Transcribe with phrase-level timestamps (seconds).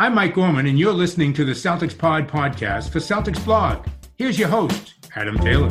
[0.00, 3.84] I'm Mike Gorman, and you're listening to the Celtics Pod podcast for Celtics Blog.
[4.14, 5.70] Here's your host, Adam Taylor.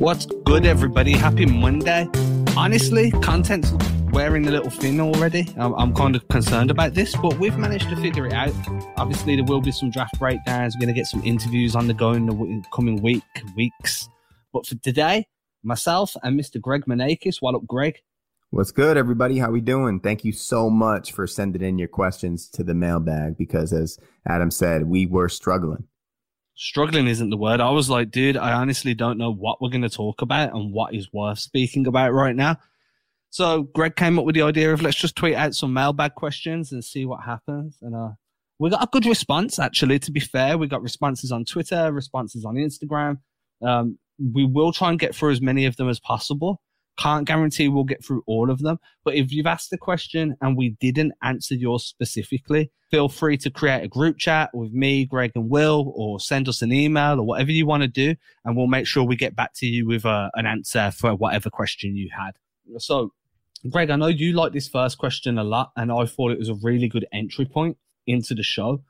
[0.00, 1.12] What's good, everybody?
[1.12, 2.08] Happy Monday.
[2.56, 3.72] Honestly, content's
[4.10, 5.46] wearing a little thin already.
[5.56, 8.52] I'm, I'm, kind of concerned about this, but we've managed to figure it out.
[8.96, 10.74] Obviously, there will be some draft breakdowns.
[10.74, 13.22] We're going to get some interviews on the go in the coming week,
[13.54, 14.08] weeks.
[14.52, 15.26] But for today,
[15.62, 16.60] myself and Mr.
[16.60, 17.40] Greg Manakis.
[17.40, 17.98] What up, Greg?
[18.50, 19.38] What's good, everybody?
[19.38, 19.98] How we doing?
[19.98, 24.50] Thank you so much for sending in your questions to the mailbag because, as Adam
[24.50, 25.84] said, we were struggling.
[26.54, 27.62] Struggling isn't the word.
[27.62, 30.70] I was like, dude, I honestly don't know what we're going to talk about and
[30.70, 32.58] what is worth speaking about right now.
[33.30, 36.72] So Greg came up with the idea of let's just tweet out some mailbag questions
[36.72, 37.78] and see what happens.
[37.80, 38.10] And uh,
[38.58, 39.98] we got a good response, actually.
[40.00, 43.20] To be fair, we got responses on Twitter, responses on Instagram.
[43.62, 46.60] Um, we will try and get through as many of them as possible.
[46.98, 50.56] Can't guarantee we'll get through all of them, but if you've asked a question and
[50.56, 55.32] we didn't answer yours specifically, feel free to create a group chat with me, Greg,
[55.34, 58.66] and Will, or send us an email or whatever you want to do, and we'll
[58.66, 62.10] make sure we get back to you with uh, an answer for whatever question you
[62.14, 62.32] had.
[62.76, 63.12] So,
[63.70, 66.50] Greg, I know you like this first question a lot, and I thought it was
[66.50, 68.82] a really good entry point into the show.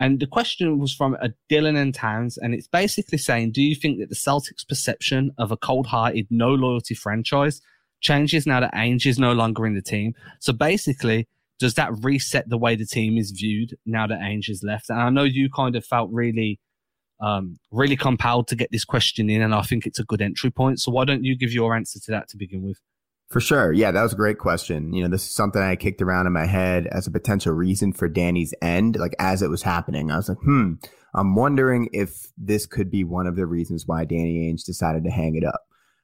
[0.00, 3.74] And the question was from a Dylan and Townes, and it's basically saying, Do you
[3.74, 7.60] think that the Celtics' perception of a cold hearted, no loyalty franchise
[8.00, 10.14] changes now that Ainge is no longer in the team?
[10.40, 11.28] So basically,
[11.58, 14.88] does that reset the way the team is viewed now that Ainge is left?
[14.88, 16.58] And I know you kind of felt really,
[17.20, 20.50] um, really compelled to get this question in, and I think it's a good entry
[20.50, 20.80] point.
[20.80, 22.78] So why don't you give your answer to that to begin with?
[23.30, 23.72] For sure.
[23.72, 24.92] Yeah, that was a great question.
[24.92, 27.92] You know, this is something I kicked around in my head as a potential reason
[27.92, 30.10] for Danny's end, like as it was happening.
[30.10, 30.74] I was like, hmm,
[31.14, 35.10] I'm wondering if this could be one of the reasons why Danny Ainge decided to
[35.10, 35.62] hang it up.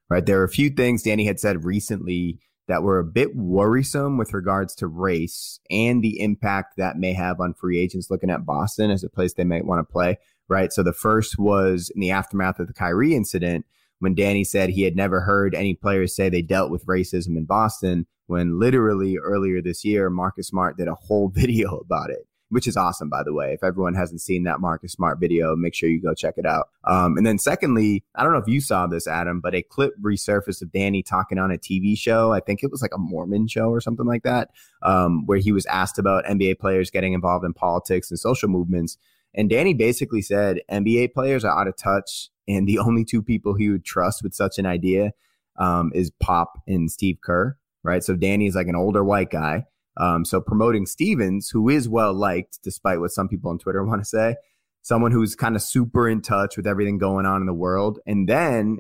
[0.09, 0.25] Right.
[0.25, 4.33] There were a few things Danny had said recently that were a bit worrisome with
[4.33, 8.93] regards to race and the impact that may have on free agents looking at Boston
[8.93, 10.19] as a place they might want to play.
[10.49, 10.73] Right.
[10.73, 13.67] So the first was in the aftermath of the Kyrie incident
[13.99, 17.45] when Danny said he had never heard any players say they dealt with racism in
[17.45, 22.67] Boston, when literally earlier this year, Marcus Smart did a whole video about it, which
[22.67, 23.53] is awesome, by the way.
[23.53, 26.69] If everyone hasn't seen that Marcus Smart video, make sure you go check it out.
[26.85, 29.95] Um, and then, secondly, I don't know if you saw this, Adam, but a clip
[30.01, 32.33] resurfaced of Danny talking on a TV show.
[32.33, 34.51] I think it was like a Mormon show or something like that,
[34.83, 38.99] um, where he was asked about NBA players getting involved in politics and social movements.
[39.37, 43.55] And Danny basically said NBA players are out of touch and the only two people
[43.55, 45.13] he would trust with such an idea
[45.59, 48.03] um, is Pop and Steve Kerr, right?
[48.03, 49.65] So Danny is like an older white guy.
[49.99, 54.01] Um, so promoting Stevens, who is well liked, despite what some people on Twitter want
[54.01, 54.37] to say,
[54.83, 57.99] someone who's kind of super in touch with everything going on in the world.
[58.07, 58.79] And then,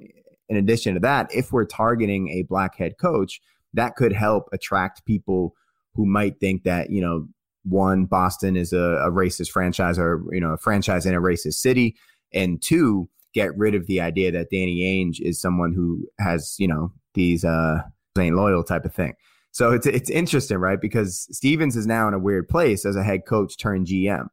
[0.48, 3.40] in addition to that, if we're targeting a black head coach,
[3.74, 5.54] that could help attract people
[5.94, 7.26] who might think that you know
[7.68, 11.54] one Boston is a, a racist franchise or you know a franchise in a racist
[11.54, 11.96] city,
[12.32, 16.66] and two get rid of the idea that Danny Ainge is someone who has, you
[16.66, 17.80] know, these uh
[18.18, 19.12] ain't loyal type of thing.
[19.52, 20.80] So it's it's interesting, right?
[20.80, 24.28] Because Stevens is now in a weird place as a head coach turned GM.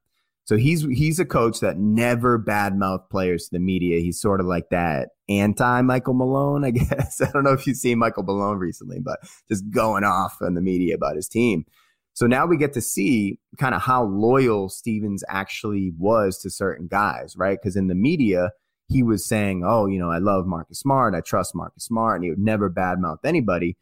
[0.45, 3.99] So he's he's a coach that never badmouth players to the media.
[3.99, 7.21] He's sort of like that anti Michael Malone, I guess.
[7.21, 9.19] I don't know if you've seen Michael Malone recently, but
[9.49, 11.65] just going off on the media about his team.
[12.13, 16.87] So now we get to see kind of how loyal Stevens actually was to certain
[16.87, 17.57] guys, right?
[17.59, 18.51] Because in the media,
[18.87, 21.15] he was saying, "Oh, you know, I love Marcus Smart.
[21.15, 23.77] I trust Marcus Smart, and he would never badmouth anybody."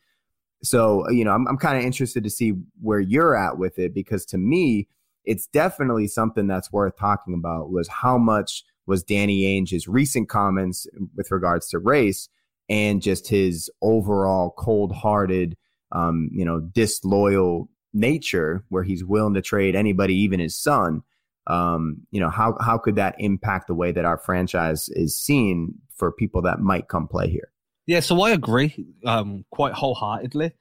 [0.64, 3.94] So, you know, I'm, I'm kind of interested to see where you're at with it
[3.94, 4.88] because to me,
[5.25, 7.72] it's definitely something that's worth talking about.
[7.72, 12.30] Was how much was Danny Ainge's recent comments with regards to race
[12.69, 15.58] and just his overall cold-hearted,
[15.92, 21.03] um, you know, disloyal nature, where he's willing to trade anybody, even his son
[21.47, 25.74] um, you know, how how could that impact the way that our franchise is seen
[25.96, 27.51] for people that might come play here?
[27.88, 30.51] Yeah, so I agree um, quite wholeheartedly.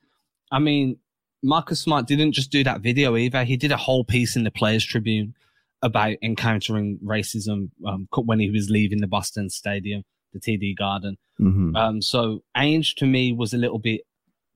[0.50, 0.96] I mean,
[1.42, 4.50] Marcus Smart didn't just do that video either; he did a whole piece in the
[4.50, 5.34] Players Tribune
[5.82, 10.02] about encountering racism um, when he was leaving the Boston Stadium,
[10.32, 11.16] the TD Garden.
[11.38, 11.76] Mm-hmm.
[11.76, 14.02] Um, so Ainge to me was a little bit,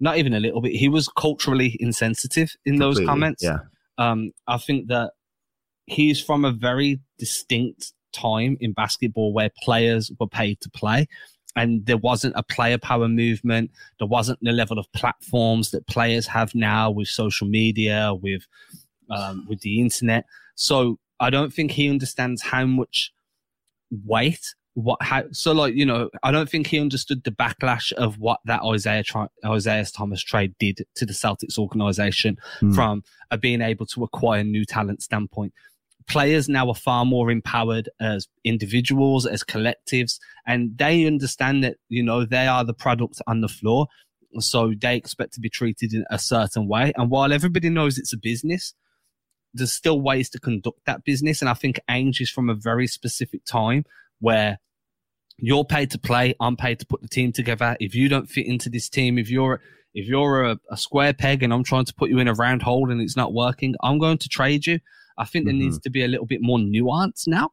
[0.05, 0.73] not even a little bit.
[0.73, 3.43] He was culturally insensitive in Completely, those comments.
[3.43, 3.59] Yeah.
[3.97, 5.13] Um, I think that
[5.87, 11.09] he's from a very distinct time in basketball where players were paid to play
[11.57, 13.71] and there wasn't a player power movement.
[13.99, 18.47] There wasn't the level of platforms that players have now with social media, with
[19.11, 20.27] um, with the internet.
[20.55, 23.13] So I don't think he understands how much
[24.05, 28.19] weight what how so like you know I don't think he understood the backlash of
[28.19, 29.05] what that Isaiah
[29.45, 32.75] Isaiah Thomas trade did to the Celtics organization mm.
[32.75, 35.53] from a being able to acquire new talent standpoint.
[36.07, 42.03] Players now are far more empowered as individuals, as collectives, and they understand that you
[42.03, 43.87] know they are the product on the floor,
[44.41, 46.93] so they expect to be treated in a certain way.
[46.97, 48.75] And while everybody knows it's a business,
[49.55, 51.41] there's still ways to conduct that business.
[51.41, 53.85] And I think Ainge is from a very specific time
[54.25, 54.59] where
[55.37, 57.77] you're paid to play, I'm paid to put the team together.
[57.79, 59.61] If you don't fit into this team, if you're
[59.93, 62.63] if you're a, a square peg and I'm trying to put you in a round
[62.63, 64.81] hole and it's not working, I'm going to trade you.
[65.19, 65.59] I think mm-hmm.
[65.59, 67.51] there needs to be a little bit more nuance now.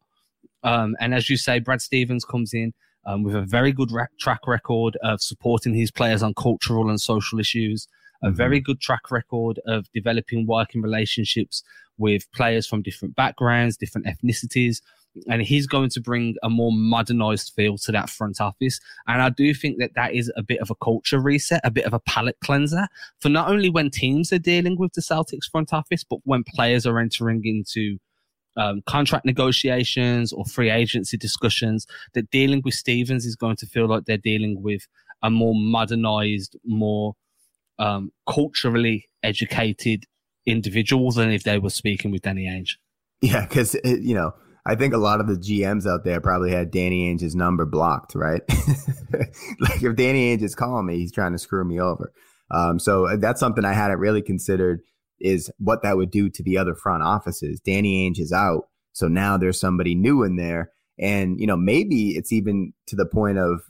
[0.63, 2.73] Um, and as you say, Brad Stevens comes in
[3.06, 7.00] um, with a very good ra- track record of supporting his players on cultural and
[7.00, 7.88] social issues,
[8.23, 8.35] a mm-hmm.
[8.35, 11.63] very good track record of developing working relationships
[12.00, 14.81] with players from different backgrounds, different ethnicities
[15.28, 18.80] and he's going to bring a more modernized feel to that front office.
[19.08, 21.86] And I do think that that is a bit of a culture reset, a bit
[21.86, 22.88] of a palate cleanser
[23.19, 26.86] for not only when teams are dealing with the Celtics front office, but when players
[26.86, 27.98] are entering into
[28.58, 33.88] um, contract negotiations or free agency discussions, that dealing with Stevens is going to feel
[33.88, 34.88] like they're dealing with
[35.24, 37.16] a more modernized, more
[37.80, 40.06] um, culturally educated
[40.46, 42.78] individual than if they were speaking with Danny Ainge.
[43.22, 44.34] Yeah, because you know
[44.66, 48.13] I think a lot of the GMs out there probably had Danny Ainge's number blocked,
[48.13, 48.42] right?
[49.60, 52.13] like if Danny Ainge is calling me, he's trying to screw me over.
[52.52, 54.81] Um, so uh, that's something I hadn't really considered
[55.19, 57.60] is what that would do to the other front offices.
[57.60, 62.10] Danny Ainge is out, so now there's somebody new in there, and you know maybe
[62.10, 63.62] it's even to the point of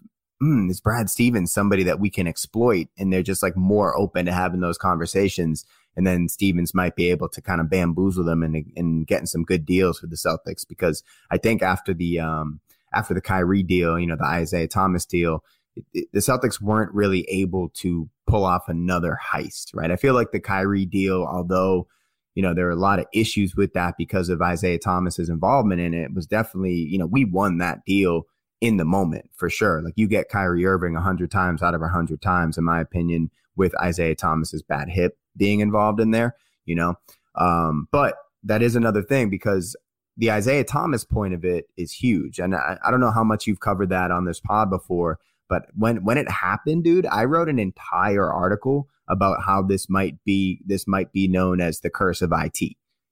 [0.41, 4.25] mm, is Brad Stevens somebody that we can exploit, and they're just like more open
[4.25, 5.65] to having those conversations
[5.95, 9.43] and then Stevens might be able to kind of bamboozle them and and getting some
[9.43, 12.61] good deals for the Celtics because I think after the um
[12.93, 15.43] after the Kyrie deal, you know, the Isaiah Thomas deal,
[15.75, 19.91] it, it, the Celtics weren't really able to pull off another heist, right?
[19.91, 21.87] I feel like the Kyrie deal, although
[22.35, 25.81] you know there are a lot of issues with that because of Isaiah Thomas's involvement
[25.81, 28.23] in it, was definitely you know we won that deal
[28.61, 29.81] in the moment for sure.
[29.81, 32.79] Like you get Kyrie Irving a hundred times out of a hundred times, in my
[32.79, 36.35] opinion, with Isaiah Thomas's bad hip being involved in there,
[36.65, 36.95] you know.
[37.35, 39.75] Um, but that is another thing because
[40.17, 42.39] the Isaiah Thomas point of it is huge.
[42.39, 45.67] And I, I, don't know how much you've covered that on this pod before, but
[45.75, 50.61] when when it happened, dude, I wrote an entire article about how this might be
[50.65, 52.61] this might be known as the curse of IT.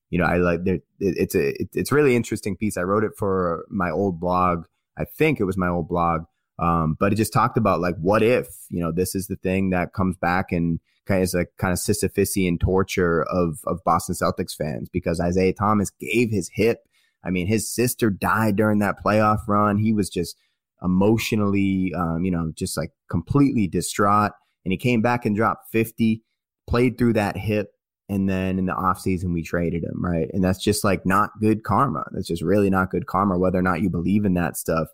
[0.10, 2.78] You know, I like there, it's a it's really interesting piece.
[2.78, 4.66] I wrote it for my old blog.
[4.98, 6.24] I think it was my old blog.
[6.58, 9.70] Um, but it just talked about like what if, you know, this is the thing
[9.70, 10.80] that comes back and
[11.10, 15.54] kind of is a kind of Sisyphusian torture of of Boston Celtics fans because Isaiah
[15.54, 16.88] Thomas gave his hip.
[17.24, 19.78] I mean, his sister died during that playoff run.
[19.78, 20.38] He was just
[20.82, 24.32] emotionally, um, you know, just like completely distraught.
[24.64, 26.22] And he came back and dropped 50,
[26.68, 27.72] played through that hip.
[28.08, 30.30] And then in the offseason, we traded him, right?
[30.34, 32.06] And that's just like not good karma.
[32.12, 34.88] That's just really not good karma, whether or not you believe in that stuff.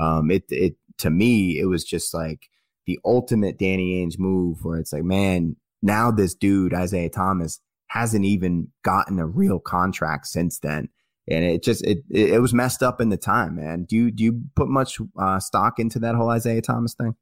[0.00, 2.50] Um, it, it, to me, it was just like,
[2.88, 8.24] the ultimate Danny Ainge move where it's like, man, now this dude, Isaiah Thomas, hasn't
[8.24, 10.88] even gotten a real contract since then.
[11.30, 13.84] And it just it it was messed up in the time, man.
[13.84, 17.14] Do you do you put much uh, stock into that whole Isaiah Thomas thing?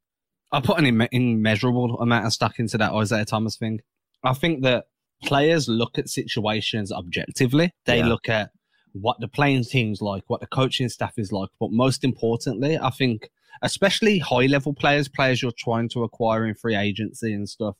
[0.53, 3.81] I put an immeasurable amount of stock into that Isaiah Thomas thing.
[4.23, 4.85] I think that
[5.21, 7.73] players look at situations objectively.
[7.85, 8.07] They yeah.
[8.07, 8.51] look at
[8.93, 12.89] what the playing team's like, what the coaching staff is like, but most importantly, I
[12.89, 13.29] think
[13.61, 17.75] especially high level players, players you're trying to acquire in free agency and stuff,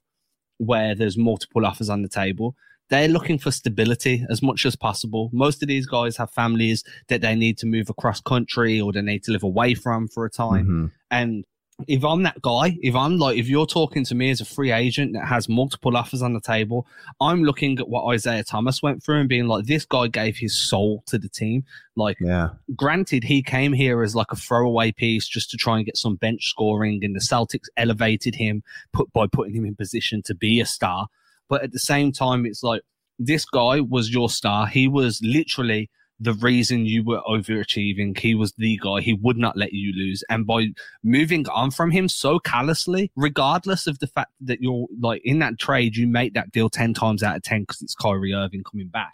[0.57, 2.55] where there's multiple offers on the table.
[2.89, 5.29] They're looking for stability as much as possible.
[5.33, 9.01] Most of these guys have families that they need to move across country or they
[9.01, 10.65] need to live away from for a time.
[10.65, 10.85] Mm-hmm.
[11.11, 11.45] And
[11.87, 14.71] if I'm that guy, if I'm like, if you're talking to me as a free
[14.71, 16.87] agent that has multiple offers on the table,
[17.21, 20.59] I'm looking at what Isaiah Thomas went through and being like, this guy gave his
[20.59, 21.65] soul to the team.
[21.95, 22.49] Like, yeah.
[22.75, 26.15] granted, he came here as like a throwaway piece just to try and get some
[26.15, 30.59] bench scoring, and the Celtics elevated him put by putting him in position to be
[30.59, 31.07] a star.
[31.47, 32.81] But at the same time, it's like
[33.19, 34.65] this guy was your star.
[34.65, 38.17] He was literally the reason you were overachieving.
[38.17, 39.01] He was the guy.
[39.01, 40.23] He would not let you lose.
[40.29, 40.67] And by
[41.03, 45.59] moving on from him so callously, regardless of the fact that you're like in that
[45.59, 48.87] trade, you make that deal 10 times out of 10 because it's Kyrie Irving coming
[48.87, 49.13] back.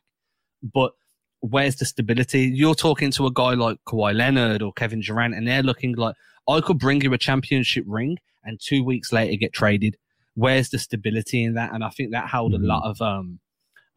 [0.61, 0.93] But
[1.41, 2.51] where's the stability?
[2.53, 6.15] You're talking to a guy like Kawhi Leonard or Kevin Durant, and they're looking like,
[6.47, 9.97] I could bring you a championship ring and two weeks later get traded.
[10.35, 11.73] Where's the stability in that?
[11.73, 12.63] And I think that held mm-hmm.
[12.63, 13.39] a lot of, um,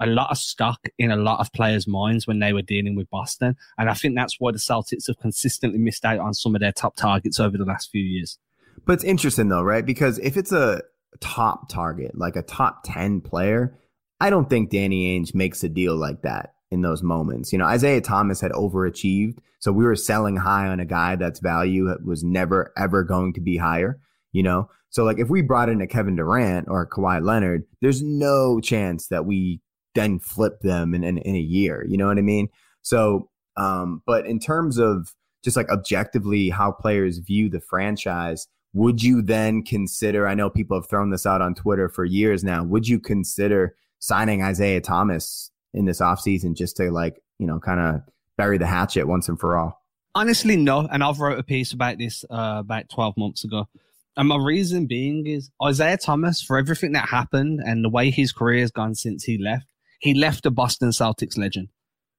[0.00, 3.09] a lot of stock in a lot of players' minds when they were dealing with
[3.11, 3.57] Boston.
[3.79, 6.73] And I think that's why the Celtics have consistently missed out on some of their
[6.73, 8.38] top targets over the last few years.
[8.85, 9.85] But it's interesting though, right?
[9.85, 10.83] Because if it's a
[11.21, 13.76] top target, like a top 10 player,
[14.21, 17.53] I don't think Danny Ainge makes a deal like that in those moments.
[17.53, 19.38] You know, Isaiah Thomas had overachieved.
[19.59, 23.41] So we were selling high on a guy that's value was never, ever going to
[23.41, 23.99] be higher,
[24.33, 24.69] you know?
[24.91, 29.09] So like if we brought in a Kevin Durant or Kawhi Leonard, there's no chance
[29.09, 29.61] that we
[29.97, 31.85] then flip them in, in, in a year.
[31.88, 32.49] You know what I mean?
[32.83, 35.12] So, um, but in terms of
[35.43, 40.29] just like objectively how players view the franchise, would you then consider?
[40.29, 42.62] I know people have thrown this out on Twitter for years now.
[42.62, 47.81] Would you consider signing Isaiah Thomas in this offseason just to like, you know, kind
[47.81, 48.03] of
[48.37, 49.83] bury the hatchet once and for all?
[50.15, 50.88] Honestly, no.
[50.91, 53.69] And I've wrote a piece about this uh, about 12 months ago.
[54.17, 58.33] And my reason being is Isaiah Thomas, for everything that happened and the way his
[58.33, 59.67] career has gone since he left,
[60.00, 61.69] he left a Boston Celtics legend,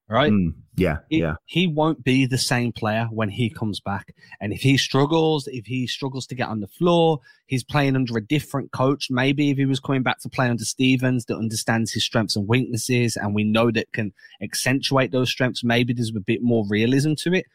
[0.09, 0.31] right?
[0.31, 1.35] Mm, yeah, he, yeah.
[1.45, 4.13] He won't be the same player when he comes back.
[4.39, 8.17] And if he struggles, if he struggles to get on the floor, he's playing under
[8.17, 9.07] a different coach.
[9.09, 12.47] Maybe if he was coming back to play under Stevens that understands his strengths and
[12.47, 17.13] weaknesses, and we know that can accentuate those strengths, maybe there's a bit more realism
[17.15, 17.45] to it.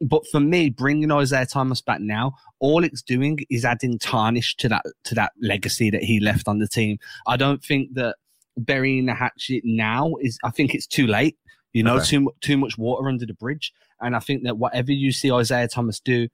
[0.00, 4.68] But for me, bringing Isaiah Thomas back now, all it's doing is adding tarnish to
[4.70, 6.98] that to that legacy that he left on the team.
[7.26, 8.16] I don't think that
[8.56, 11.36] burying the hatchet now is I think it's too late.
[11.72, 12.04] You know, okay.
[12.04, 13.72] too too much water under the bridge.
[14.00, 16.28] And I think that whatever you see Isaiah Thomas do,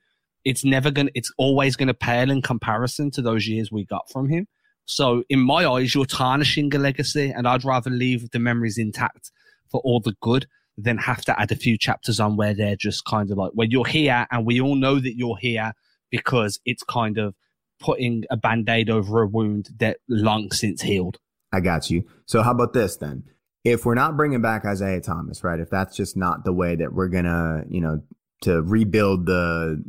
[0.44, 4.28] it's never gonna it's always gonna pale in comparison to those years we got from
[4.28, 4.46] him.
[4.86, 9.32] So in my eyes, you're tarnishing a legacy, and I'd rather leave the memories intact
[9.68, 10.46] for all the good
[10.78, 13.70] than have to add a few chapters on where they're just kind of like when
[13.70, 15.72] you're here and we all know that you're here
[16.10, 17.34] because it's kind of
[17.80, 21.18] putting a band-aid over a wound that long since healed.
[21.56, 22.04] I got you.
[22.26, 23.24] So how about this then?
[23.64, 25.58] If we're not bringing back Isaiah Thomas, right?
[25.58, 28.02] If that's just not the way that we're gonna, you know,
[28.42, 29.82] to rebuild the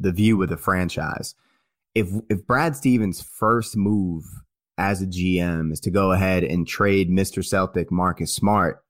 [0.00, 1.34] the view of the franchise.
[1.94, 4.24] If if Brad Stevens' first move
[4.78, 7.44] as a GM is to go ahead and trade Mr.
[7.44, 8.82] Celtic Marcus Smart,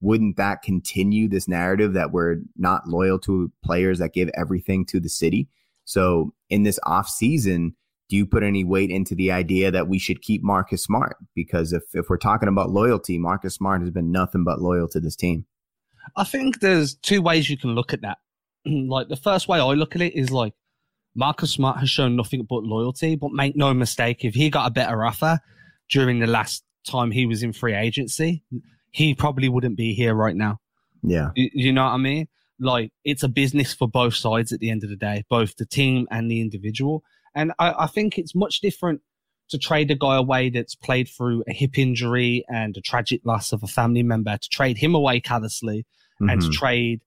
[0.00, 5.00] wouldn't that continue this narrative that we're not loyal to players that give everything to
[5.00, 5.48] the city?
[5.84, 7.74] So in this off season,
[8.14, 11.16] do you put any weight into the idea that we should keep Marcus Smart?
[11.34, 15.00] Because if, if we're talking about loyalty, Marcus Smart has been nothing but loyal to
[15.00, 15.46] this team.
[16.14, 18.18] I think there's two ways you can look at that.
[18.66, 20.52] like the first way I look at it is like
[21.16, 24.70] Marcus Smart has shown nothing but loyalty, but make no mistake, if he got a
[24.70, 25.40] better offer
[25.90, 28.44] during the last time he was in free agency,
[28.92, 30.60] he probably wouldn't be here right now.
[31.02, 31.30] Yeah.
[31.34, 32.28] You, you know what I mean?
[32.60, 35.66] Like it's a business for both sides at the end of the day, both the
[35.66, 37.02] team and the individual.
[37.34, 39.00] And I, I think it's much different
[39.50, 43.52] to trade a guy away that's played through a hip injury and a tragic loss
[43.52, 45.86] of a family member, to trade him away callously
[46.20, 46.30] mm-hmm.
[46.30, 46.58] and to mm-hmm.
[46.58, 47.00] trade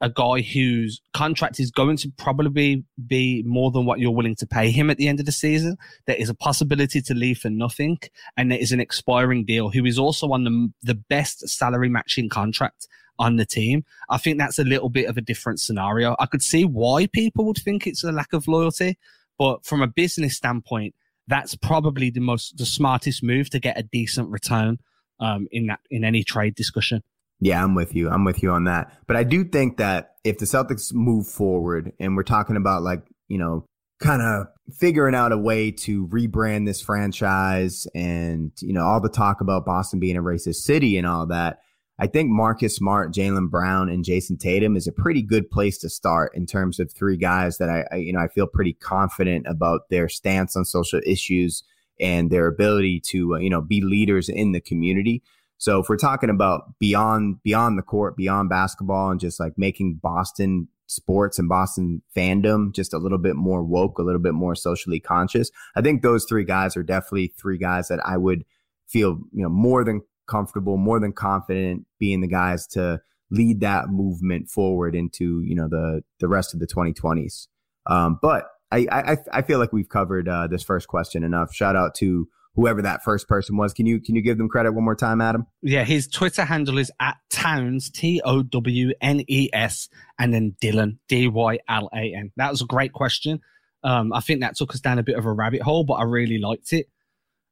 [0.00, 4.46] a guy whose contract is going to probably be more than what you're willing to
[4.46, 5.76] pay him at the end of the season.
[6.06, 7.98] There is a possibility to leave for nothing,
[8.36, 12.28] and there is an expiring deal who is also on the the best salary matching
[12.28, 13.84] contract on the team.
[14.10, 16.16] I think that's a little bit of a different scenario.
[16.18, 18.98] I could see why people would think it's a lack of loyalty,
[19.38, 20.94] but from a business standpoint,
[21.28, 24.78] that's probably the most the smartest move to get a decent return
[25.20, 27.02] um, in that in any trade discussion.
[27.40, 28.08] Yeah, I'm with you.
[28.08, 28.96] I'm with you on that.
[29.08, 33.02] But I do think that if the Celtics move forward and we're talking about like,
[33.26, 33.66] you know,
[34.00, 34.46] kind of
[34.78, 39.64] figuring out a way to rebrand this franchise and, you know, all the talk about
[39.64, 41.58] Boston being a racist city and all that,
[42.02, 45.88] I think Marcus Smart, Jaylen Brown, and Jayson Tatum is a pretty good place to
[45.88, 49.46] start in terms of three guys that I, I, you know, I feel pretty confident
[49.46, 51.62] about their stance on social issues
[52.00, 55.22] and their ability to, uh, you know, be leaders in the community.
[55.58, 60.00] So if we're talking about beyond beyond the court, beyond basketball, and just like making
[60.02, 64.56] Boston sports and Boston fandom just a little bit more woke, a little bit more
[64.56, 68.44] socially conscious, I think those three guys are definitely three guys that I would
[68.88, 73.00] feel you know more than comfortable, more than confident being the guys to
[73.30, 77.48] lead that movement forward into you know the the rest of the 2020s.
[77.86, 81.54] Um, but I, I I feel like we've covered uh, this first question enough.
[81.54, 83.72] Shout out to whoever that first person was.
[83.72, 85.46] Can you can you give them credit one more time, Adam?
[85.62, 89.88] Yeah, his Twitter handle is at Townes T O W N E S
[90.18, 92.32] and then Dylan D Y L A N.
[92.36, 93.40] That was a great question.
[93.84, 96.04] Um, I think that took us down a bit of a rabbit hole, but I
[96.04, 96.86] really liked it.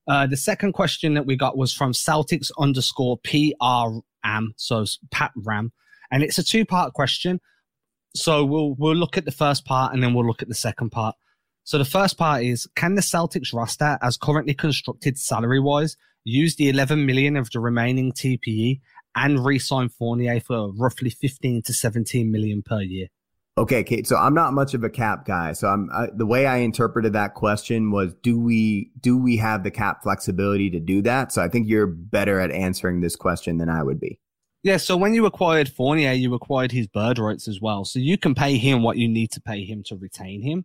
[0.09, 5.73] Uh, the second question that we got was from Celtics underscore PRM, so Pat Ram,
[6.11, 7.41] and it's a two part question.
[8.15, 10.91] So we'll we'll look at the first part and then we'll look at the second
[10.91, 11.15] part.
[11.65, 16.57] So the first part is can the Celtics roster, as currently constructed salary wise, use
[16.57, 18.81] the 11 million of the remaining TPE
[19.15, 23.09] and re-sign Fournier for roughly 15 to 17 million per year.
[23.61, 24.07] Okay, Kate.
[24.07, 25.53] So I'm not much of a cap guy.
[25.53, 29.65] So I'm I, the way I interpreted that question was, do we do we have
[29.65, 31.31] the cap flexibility to do that?
[31.31, 34.19] So I think you're better at answering this question than I would be.
[34.63, 34.79] Yeah.
[34.79, 37.85] So when you acquired Fournier, you acquired his bird rights as well.
[37.85, 40.65] So you can pay him what you need to pay him to retain him,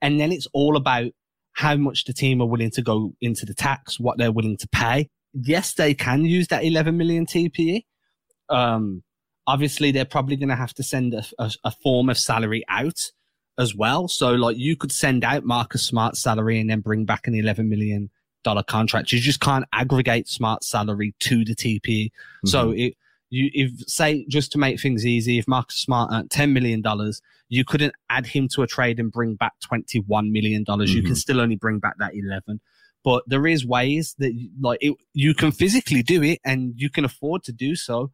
[0.00, 1.10] and then it's all about
[1.54, 4.68] how much the team are willing to go into the tax, what they're willing to
[4.68, 5.08] pay.
[5.32, 7.82] Yes, they can use that 11 million TPE.
[8.48, 9.02] Um,
[9.48, 13.10] obviously they're probably going to have to send a, a, a, form of salary out
[13.58, 14.06] as well.
[14.06, 17.66] So like you could send out Marcus Smart salary and then bring back an 11
[17.66, 18.10] million
[18.44, 19.10] dollar contract.
[19.10, 21.80] You just can't aggregate Smart salary to the TP.
[21.80, 22.48] Mm-hmm.
[22.48, 22.94] So it,
[23.30, 26.82] you, if say just to make things easy, if Marcus Smart earned $10 million,
[27.48, 30.66] you couldn't add him to a trade and bring back $21 million.
[30.66, 30.82] Mm-hmm.
[30.82, 31.14] You can mm-hmm.
[31.14, 32.60] still only bring back that 11
[33.04, 37.04] but there is ways that like it, you can physically do it and you can
[37.04, 38.10] afford to do so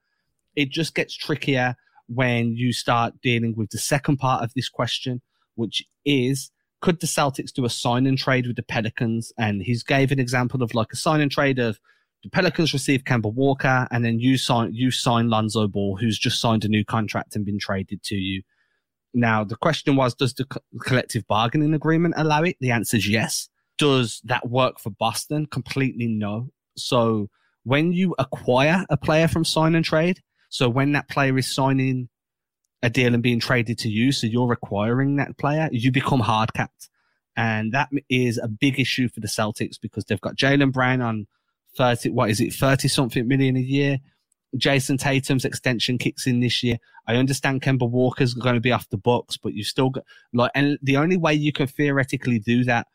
[0.56, 1.76] it just gets trickier
[2.08, 5.22] when you start dealing with the second part of this question,
[5.54, 9.32] which is could the Celtics do a sign and trade with the Pelicans?
[9.38, 11.80] And he's gave an example of like a sign and trade of
[12.22, 16.40] the Pelicans receive Kemba Walker, and then you sign you sign Lonzo Ball, who's just
[16.40, 18.42] signed a new contract and been traded to you.
[19.14, 20.46] Now the question was, does the
[20.80, 22.56] collective bargaining agreement allow it?
[22.60, 23.48] The answer is yes.
[23.78, 25.46] Does that work for Boston?
[25.46, 26.50] Completely no.
[26.76, 27.28] So
[27.62, 30.20] when you acquire a player from sign and trade,
[30.54, 32.08] so when that player is signing
[32.80, 36.54] a deal and being traded to you, so you're acquiring that player, you become hard
[36.54, 36.88] capped.
[37.36, 41.26] And that is a big issue for the Celtics because they've got Jaylen Brown on
[41.76, 43.98] 30, what is it, 30 something million a year.
[44.56, 46.78] Jayson Tatum's extension kicks in this year.
[47.08, 50.52] I understand Kemba Walker's going to be off the books, but you've still got like,
[50.54, 52.86] and the only way you can theoretically do that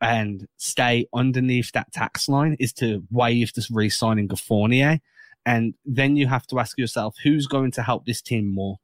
[0.00, 4.98] and stay underneath that tax line is to waive this re-signing of Fournier.
[5.46, 8.76] And then you have to ask yourself, who's going to help this team more?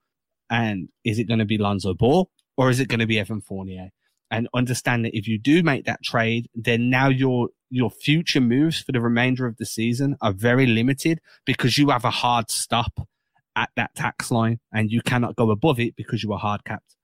[0.50, 3.40] And is it going to be Lonzo Ball or is it going to be Evan
[3.40, 3.90] Fournier?
[4.31, 8.81] And understand that if you do make that trade, then now your your future moves
[8.81, 13.09] for the remainder of the season are very limited because you have a hard stop
[13.57, 16.96] at that tax line and you cannot go above it because you are hard capped.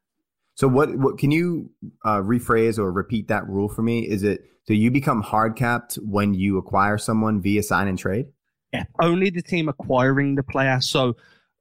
[0.55, 1.71] So what what can you
[2.05, 4.09] uh, rephrase or repeat that rule for me?
[4.09, 8.27] Is it do you become hard capped when you acquire someone via sign and trade?
[8.73, 10.81] Yeah, only the team acquiring the player.
[10.81, 11.17] So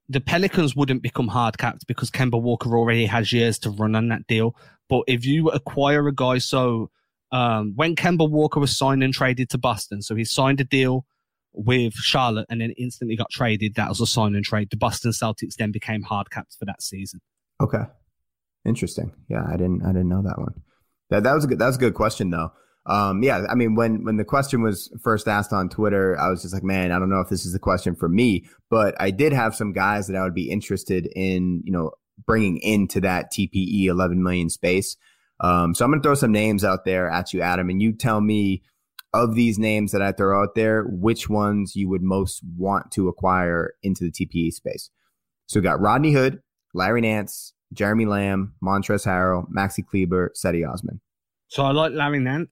[0.09, 4.09] the Pelicans wouldn't become hard capped because Kemba Walker already has years to run on
[4.09, 4.55] that deal.
[4.89, 6.91] But if you acquire a guy, so
[7.31, 11.05] um, when Kemba Walker was signed and traded to Boston, so he signed a deal
[11.55, 13.75] with Charlotte and then instantly got traded.
[13.75, 14.69] That was a sign and trade.
[14.69, 17.21] The Boston Celtics then became hard capped for that season.
[17.61, 17.83] Okay,
[18.65, 19.13] interesting.
[19.29, 20.61] Yeah, I didn't I didn't know that one.
[21.09, 22.51] That that was a good that was a good question though.
[22.87, 26.43] Um, yeah, I mean, when when the question was first asked on Twitter, I was
[26.43, 29.11] just like, man, I don't know if this is the question for me, but I
[29.11, 31.91] did have some guys that I would be interested in, you know,
[32.25, 34.97] bringing into that TPE 11 million space.
[35.39, 37.91] Um, so I'm going to throw some names out there at you, Adam, and you
[37.91, 38.63] tell me
[39.13, 43.07] of these names that I throw out there, which ones you would most want to
[43.07, 44.89] acquire into the TPE space.
[45.47, 46.41] So we got Rodney Hood,
[46.73, 51.01] Larry Nance, Jeremy Lamb, Montrezl Harrell, Maxi Kleber, Cedi Osman.
[51.47, 52.49] So I like Larry Nance.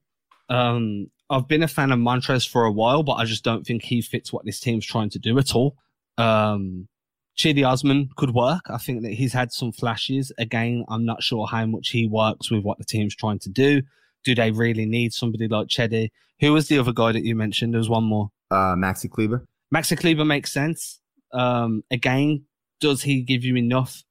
[0.48, 3.82] Um, I've been a fan of Montrez for a while, but I just don't think
[3.82, 5.76] he fits what this team's trying to do at all.
[6.18, 6.88] Um,
[7.36, 8.62] Cedi Osman could work.
[8.68, 10.30] I think that he's had some flashes.
[10.38, 13.82] Again, I'm not sure how much he works with what the team's trying to do.
[14.24, 16.10] Do they really need somebody like Cedi?
[16.40, 17.74] Who was the other guy that you mentioned?
[17.74, 18.30] There was one more.
[18.50, 19.44] Uh, Maxi Kleber.
[19.74, 21.00] Maxi Kleber makes sense.
[21.32, 22.44] Um, again,
[22.80, 24.04] does he give you enough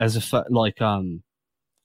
[0.00, 1.22] as a like um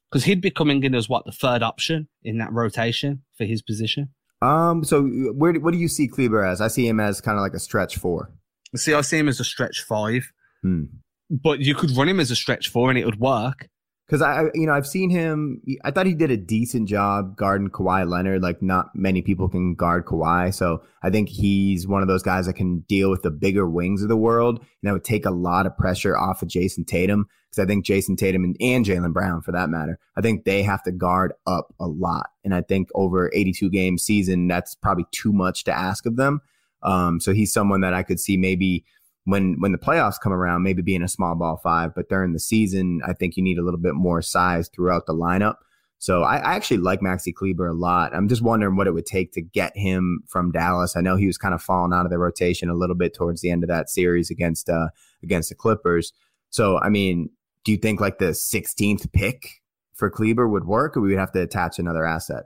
[0.10, 3.62] because he'd be coming in as what the third option in that rotation for his
[3.62, 4.10] position.
[4.41, 4.84] Um.
[4.84, 6.62] So where what do you see Kleber as?
[6.62, 8.32] I see him as kind of like a stretch four.
[8.76, 10.32] See, I see him as a stretch five.
[10.62, 10.84] Hmm.
[11.30, 13.67] But you could run him as a stretch four and it would work
[14.10, 15.62] because I, you know, I've seen him.
[15.84, 18.41] I thought he did a decent job guarding Kawhi Leonard.
[18.41, 22.48] Like, not many people can guard Kawhi, so I think he's one of those guys
[22.48, 25.32] that can deal with the bigger wings of the world, and that would take a
[25.32, 27.28] lot of pressure off of Jayson Tatum.
[27.52, 30.63] Because I think Jayson Tatum and, and Jaylen Brown, for that matter, I think they
[30.63, 35.06] have to guard up a lot, and I think over 82 game season, that's probably
[35.12, 36.41] too much to ask of them.
[36.82, 38.86] Um, so he's someone that I could see maybe
[39.30, 42.39] when when the playoffs come around, maybe being a small ball five, but during the
[42.39, 45.56] season, I think you need a little bit more size throughout the lineup.
[46.02, 48.15] So I, I, actually like Maxi Kleber a lot.
[48.15, 50.96] I'm just wondering what it would take to get him from Dallas.
[50.96, 53.42] I know he was kind of falling out of the rotation a little bit towards
[53.42, 54.88] the end of that series against uh
[55.22, 56.13] against the Clippers.
[56.50, 57.30] So I mean,
[57.65, 59.62] do you think like the 16th pick
[59.94, 62.46] for Kleber would work, or we would have to attach another asset?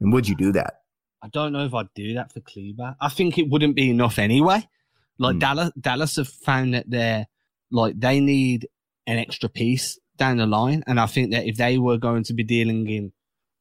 [0.00, 0.80] And would you do that?
[1.22, 2.96] I don't know if I'd do that for Kleber.
[3.00, 4.66] I think it wouldn't be enough anyway.
[5.18, 5.40] Like Mm.
[5.40, 7.26] Dallas, Dallas have found that they're
[7.70, 8.68] like they need
[9.06, 12.34] an extra piece down the line, and I think that if they were going to
[12.34, 13.12] be dealing in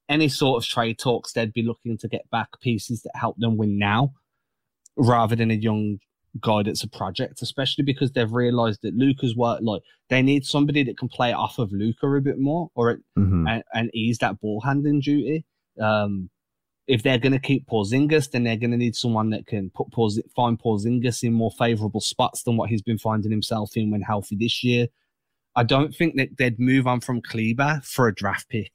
[0.09, 3.57] any sort of trade talks, they'd be looking to get back pieces that help them
[3.57, 4.13] win now,
[4.97, 5.99] rather than a young
[6.39, 7.41] guy that's a project.
[7.41, 11.57] Especially because they've realised that Luka's work like they need somebody that can play off
[11.59, 13.49] of Luka a bit more, or Mhm.
[13.49, 15.45] and, and ease that ball handling duty.
[15.79, 16.29] Um,
[16.87, 19.89] if they're going to keep Porzingis, then they're going to need someone that can put
[19.91, 24.01] Porz- find Porzingis in more favourable spots than what he's been finding himself in when
[24.01, 24.87] healthy this year.
[25.55, 28.71] I don't think that they'd move on from Kleber for a draft pick,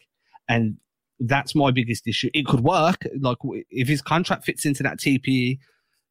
[0.48, 0.76] and
[1.20, 2.30] that's my biggest issue.
[2.32, 3.38] It could work, like
[3.70, 5.58] if his contract fits into that TPE,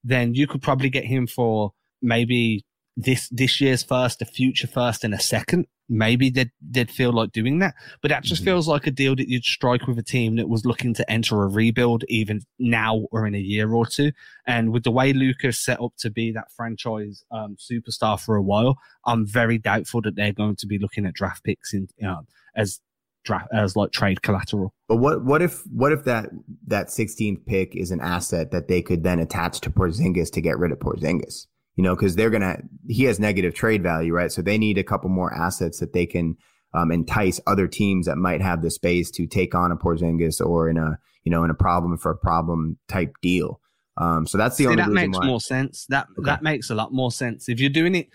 [0.03, 5.03] then you could probably get him for maybe this this year's first, a future first,
[5.03, 5.67] and a second.
[5.89, 8.45] Maybe they'd they'd feel like doing that, but that just Mhm.
[8.45, 11.41] feels like a deal that you'd strike with a team that was looking to enter
[11.43, 14.12] a rebuild, even now or in a year or two.
[14.45, 18.41] And with the way Luka's set up to be that franchise um, superstar for a
[18.41, 22.08] while, I'm very doubtful that they're going to be looking at draft picks in you
[22.08, 22.21] know,
[22.56, 22.80] as
[23.23, 24.73] draft as like trade collateral.
[24.88, 26.30] But what what if what if that
[26.67, 30.58] that 16th pick is an asset that they could then attach to Porzingis to get
[30.58, 31.47] rid of Porzingis?
[31.78, 34.32] You know, because they're gonna he has negative trade value, right?
[34.32, 36.36] So they need a couple more assets that they can
[36.74, 40.68] um, entice other teams that might have the space to take on a Porzingis or
[40.70, 43.62] in a you know in a problem for a problem type deal.
[43.98, 45.26] Um, so that's the See, only that makes why.
[45.26, 45.86] more sense.
[45.90, 46.26] That Okay.
[46.26, 47.48] that makes a lot more sense.
[47.48, 48.10] If you're doing it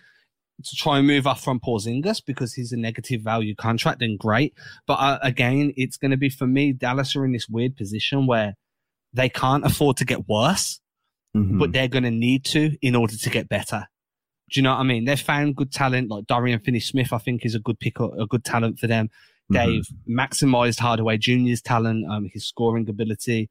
[0.64, 4.55] to try and move off from Porzingis because he's a negative value contract, then great.
[4.87, 6.72] But uh, again, it's going to be for me.
[6.72, 8.55] Dallas are in this weird position where
[9.12, 10.81] they can't afford to get worse,
[11.36, 11.58] Mhm.
[11.58, 13.86] but they're going to need to in order to get better.
[14.50, 15.04] Do you know what I mean?
[15.06, 17.12] They've found good talent like Dorian Finney-Smith.
[17.12, 19.08] I think is a good pick, a good talent for them.
[19.50, 19.54] Mhm.
[19.54, 23.48] They've maximized Hardaway Jr.'s talent, um, his scoring ability.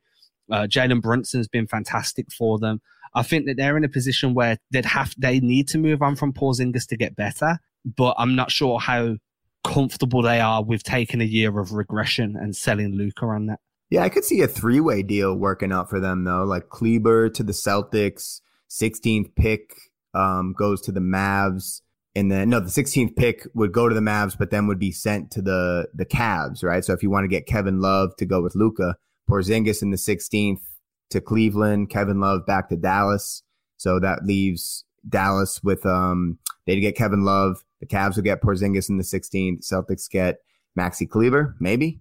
[0.49, 2.81] Uh, Jalen Brunson's been fantastic for them.
[3.15, 6.15] I think that they're in a position where they'd have they need to move on
[6.15, 7.59] from Paul Porzingis to get better,
[7.97, 9.17] but I'm not sure how
[9.63, 13.59] comfortable they are with taking a year of regression and selling Luka on that.
[13.91, 16.45] Yeah, I could see a three way deal working out for them though.
[16.45, 19.75] Like Kleber to the Celtics, 16th pick
[20.13, 21.81] um, goes to the Mavs,
[22.15, 24.93] and then no, the 16th pick would go to the Mavs, but then would be
[24.93, 26.85] sent to the the Cavs, right?
[26.85, 28.95] So if you want to get Kevin Love to go with Luka,
[29.29, 30.61] Porzingis in the 16th
[31.09, 33.43] to Cleveland, Kevin Love back to Dallas.
[33.75, 38.89] So that leaves Dallas with um they'd get Kevin Love, the Cavs would get Porzingis
[38.89, 40.37] in the 16th, Celtics get
[40.79, 42.00] Maxi Kleber, maybe.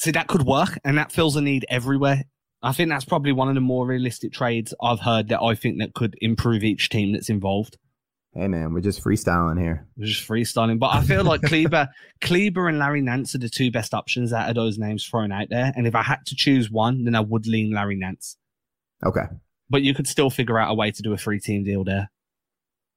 [0.00, 2.24] See, that could work, and that fills a need everywhere.
[2.62, 5.78] I think that's probably one of the more realistic trades I've heard that I think
[5.78, 7.76] that could improve each team that's involved.
[8.32, 9.86] Hey man, we're just freestyling here.
[9.98, 11.90] We're just freestyling, but I feel like Kleber,
[12.22, 15.48] Kleber and Larry Nance are the two best options out of those names thrown out
[15.50, 15.70] there.
[15.76, 18.38] And if I had to choose one, then I would lean Larry Nance.
[19.04, 19.24] Okay.
[19.68, 22.10] But you could still figure out a way to do a three team deal there.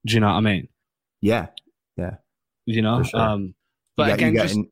[0.06, 0.70] Do you know what I mean?
[1.20, 1.48] Yeah.
[1.98, 2.16] Yeah.
[2.66, 3.20] You know, sure.
[3.20, 3.56] um,
[3.98, 4.70] but got- again, just in-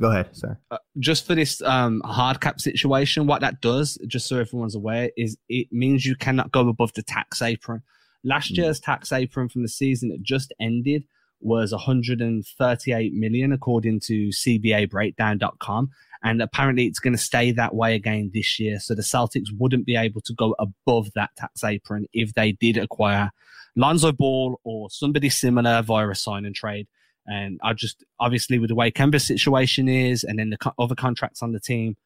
[0.00, 0.34] go ahead.
[0.36, 0.56] Sorry.
[0.70, 5.10] uh, just for this um, hard cap situation, what that does, just so everyone's aware,
[5.16, 7.82] is it means you cannot go above the tax apron.
[8.24, 8.56] Last Mm.
[8.58, 11.04] year's tax apron from the season that just ended
[11.40, 15.90] was 138 million, according to CBABreakdown.com.
[16.22, 18.80] And apparently, it's going to stay that way again this year.
[18.80, 22.78] So the Celtics wouldn't be able to go above that tax apron if they did
[22.78, 23.30] acquire
[23.76, 26.86] Lonzo Ball or somebody similar via a sign and trade.
[27.26, 30.94] And I just obviously with the way Kemba's situation is, and then the co- other
[30.94, 31.96] contracts on the team,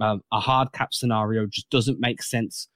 [0.00, 2.68] um, a hard cap scenario just doesn't make sense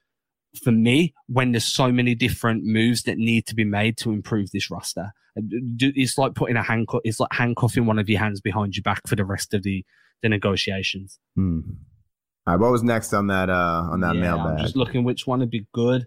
[0.63, 4.51] for me when there's so many different moves that need to be made to improve
[4.51, 5.11] this roster.
[5.35, 7.01] It's like putting a handcuff.
[7.03, 9.83] It's like handcuffing one of your hands behind your back for the rest of the
[10.21, 11.19] the negotiations.
[11.35, 11.59] Hmm.
[12.45, 12.59] All right.
[12.61, 14.59] What was next on that uh on that Yeah, I'm mailbag?
[14.59, 16.05] just looking which one would be good.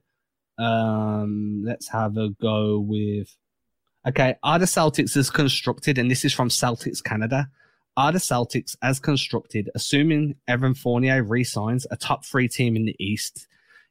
[0.58, 3.28] Um, let's have a go with.
[4.08, 7.48] Okay, are the Celtics as constructed, and this is from Celtics Canada.
[7.96, 12.94] Are the Celtics as constructed, assuming Evan Fournier re-signs a top three team in the
[13.00, 13.48] East,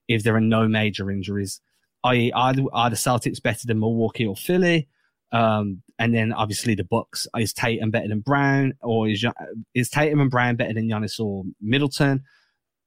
[0.07, 1.59] if there are no major injuries?
[2.05, 4.87] I.e., are are the Celtics better than Milwaukee or Philly?
[5.33, 7.27] Um, and then obviously the Bucks.
[7.37, 9.25] Is Tatum better than Brown, or is
[9.73, 12.23] is Tatum and Brown better than Giannis or Middleton?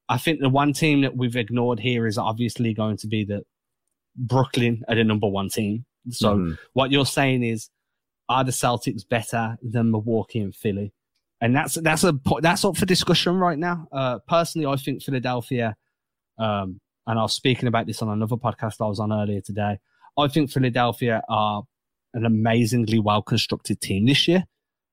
[0.07, 3.43] I think the one team that we've ignored here is obviously going to be the
[4.15, 5.85] Brooklyn are the number one team.
[6.09, 6.57] So Mhm.
[6.73, 7.69] what you're saying is,
[8.29, 10.93] are the Celtics better than Milwaukee and Philly?
[11.41, 13.87] And that's that's a that's up for discussion right now.
[13.91, 15.75] Uh, personally, I think Philadelphia,
[16.37, 19.79] um, and I was speaking about this on another podcast I was on earlier today.
[20.17, 21.63] I think Philadelphia are
[22.13, 24.45] an amazingly well constructed team this year.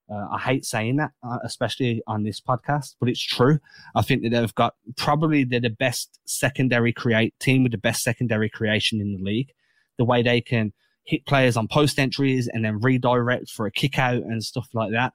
[0.08, 3.58] Uh, I hate saying that, uh, especially on this podcast, but it's true.
[3.96, 8.02] I think that they've got probably they're the best secondary create team with the best
[8.04, 9.52] secondary creation in the league.
[9.98, 10.72] The way they can
[11.06, 14.92] hit players on post entries and then redirect for a kick out and stuff like
[14.92, 15.12] that.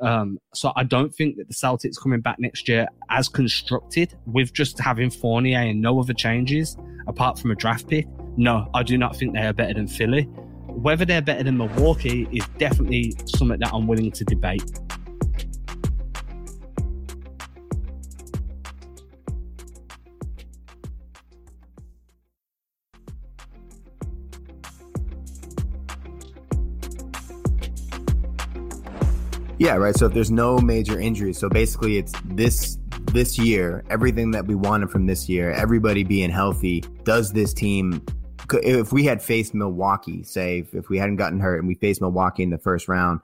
[0.00, 4.52] Um, so I don't think that the Celtics coming back next year as constructed with
[4.52, 8.06] just having Fournier and no other changes apart from a draft pick.
[8.36, 10.22] No, I do not think they are better than Philly.
[10.66, 14.64] Whether they're better than Milwaukee is definitely something that I'm willing to debate.
[29.58, 29.96] Yeah, right.
[29.96, 32.78] So if there's no major injuries, so basically it's this
[33.12, 38.04] this year, everything that we wanted from this year, everybody being healthy, does this team
[38.52, 42.42] if we had faced Milwaukee, say if we hadn't gotten hurt and we faced Milwaukee
[42.42, 43.20] in the first round,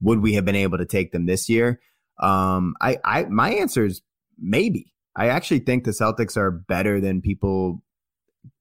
[0.00, 1.80] would we have been able to take them this year?
[2.18, 4.02] Um, I, I, my answer is
[4.38, 4.92] maybe.
[5.16, 7.82] I actually think the Celtics are better than people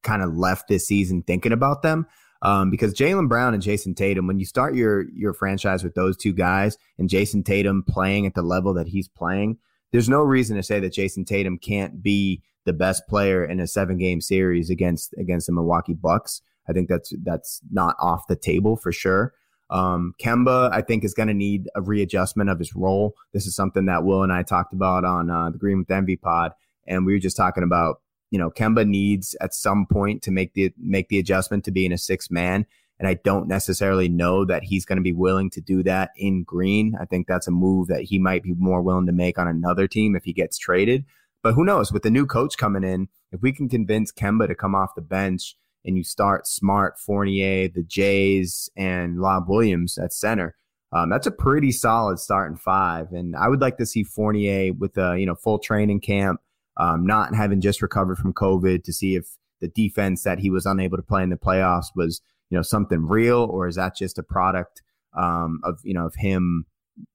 [0.04, 2.06] kind of left this season thinking about them.
[2.44, 6.18] Um, because Jaylen Brown and Jayson Tatum, when you start your your franchise with those
[6.18, 9.58] two guys and Jayson Tatum playing at the level that he's playing,
[9.92, 13.68] there's no reason to say that Jayson Tatum can't be the best player in a
[13.68, 16.42] seven game series against against the Milwaukee Bucks.
[16.68, 19.34] I think that's that's not off the table for sure.
[19.70, 23.16] Um, Kemba, I think, is going to need a readjustment of his role.
[23.34, 26.16] This is something that Will and I talked about on uh, the Green with Envy
[26.16, 26.52] pod,
[26.86, 28.02] and we were just talking about,
[28.34, 31.94] you know, Kemba needs at some point to make the make the adjustment to being
[31.94, 32.66] a six man,
[32.98, 36.42] and I don't necessarily know that he's going to be willing to do that in
[36.42, 36.98] Green.
[37.00, 39.88] I think that's a move that he might be more willing to make on another
[39.88, 41.06] team if he gets traded.
[41.44, 41.92] But who knows?
[41.92, 45.02] With the new coach coming in, if we can convince Kemba to come off the
[45.04, 50.56] bench and you start Smart, Fournier, the Jays, and Lob Williams at center,
[50.92, 53.12] um, that's a pretty solid starting five.
[53.12, 56.42] And I would like to see Fournier with a you know full training camp,
[56.78, 60.66] um, not having just recovered from COVID, to see if the defense that he was
[60.66, 64.18] unable to play in the playoffs was you know something real, or is that just
[64.18, 64.82] a product
[65.18, 66.66] um, of you know of him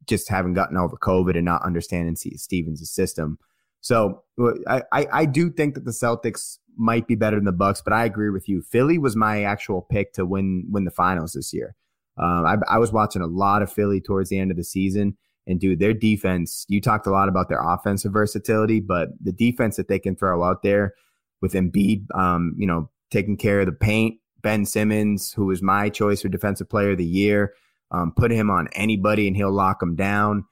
[0.07, 3.39] just having gotten over COVID and not understanding Stevens' system.
[3.81, 4.25] So
[4.67, 8.05] I, I, do think that the Celtics might be better than the Bucks, but I
[8.05, 8.61] agree with you.
[8.61, 11.77] Philly was my actual pick to win win the finals this year.
[12.17, 15.17] Um, I, I was watching a lot of Philly towards the end of the season,
[15.49, 16.67] and dude, their defense.
[16.69, 20.45] You talked a lot about their offensive versatility, but the defense that they can throw
[20.45, 20.95] out there
[21.41, 24.21] with Embiid, um, you know, taking care of the paint.
[24.41, 27.55] Ben Simmons, who was my choice for Defensive Player of the Year,
[27.91, 30.45] um, put him on anybody and he'll lock them down.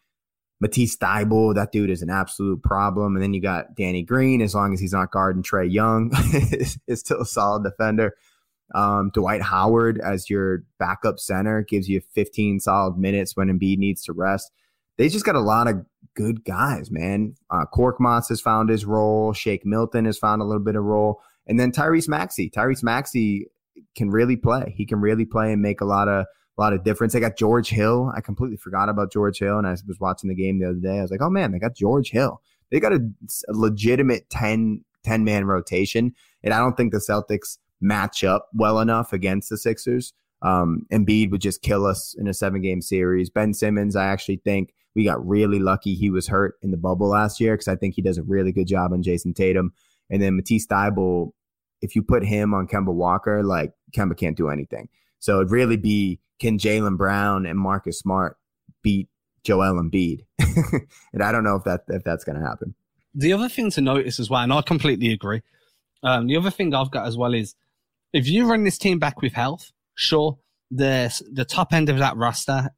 [0.60, 3.14] Matisse Thybulle, that dude is an absolute problem.
[3.14, 6.10] And then you got Danny Green, as long as he's not guarding Trae Young,
[6.88, 8.14] is still a solid defender.
[8.74, 14.02] Um, Dwight Howard as your backup center gives you 15 solid minutes when Embiid needs
[14.04, 14.50] to rest.
[14.96, 17.34] They just got a lot of good guys, man.
[17.50, 17.64] Uh,
[18.28, 19.32] has found his role.
[19.32, 21.20] Shake Milton has found a little bit of role.
[21.46, 22.50] And then Tyrese Maxey.
[22.50, 23.46] Tyrese Maxey
[23.94, 24.74] can really play.
[24.76, 26.26] He can really play and make a lot of
[26.58, 27.12] a lot of difference.
[27.12, 28.12] They got George Hill.
[28.16, 30.98] I completely forgot about George Hill, and I was watching the game the other day.
[30.98, 32.40] I was like, oh man, they got George Hill.
[32.70, 33.00] They got a,
[33.48, 38.80] a legitimate 10, 10 man rotation, and I don't think the Celtics match up well
[38.80, 40.14] enough against the Sixers.
[40.42, 43.30] Um, Embiid would just kill us in a seven game series.
[43.30, 47.08] Ben Simmons, I actually think we got really lucky he was hurt in the bubble
[47.08, 49.74] last year because I think he does a really good job on Jayson Tatum.
[50.08, 51.32] And then Matisse Thybulle,
[51.82, 54.88] if you put him on Kemba Walker, like Kemba can't do anything.
[55.18, 58.38] So it'd really be can Jaylen Brown and Marcus Smart
[58.82, 59.08] beat
[59.44, 60.24] Joel Embiid?
[61.12, 62.74] and I don't know if that if that's going to happen.
[63.14, 65.42] The other thing to notice as well, and I completely agree.
[66.02, 67.54] Um, the other thing I've got as well is
[68.12, 70.38] if you run this team back with health, sure,
[70.70, 72.70] the the top end of that roster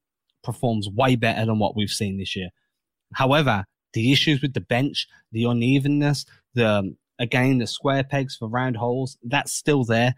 [0.48, 2.48] performs way better than what we've seen this year.
[3.14, 8.76] However, the issues with the bench, the unevenness, the again the square pegs for round
[8.76, 10.14] holes, that's still there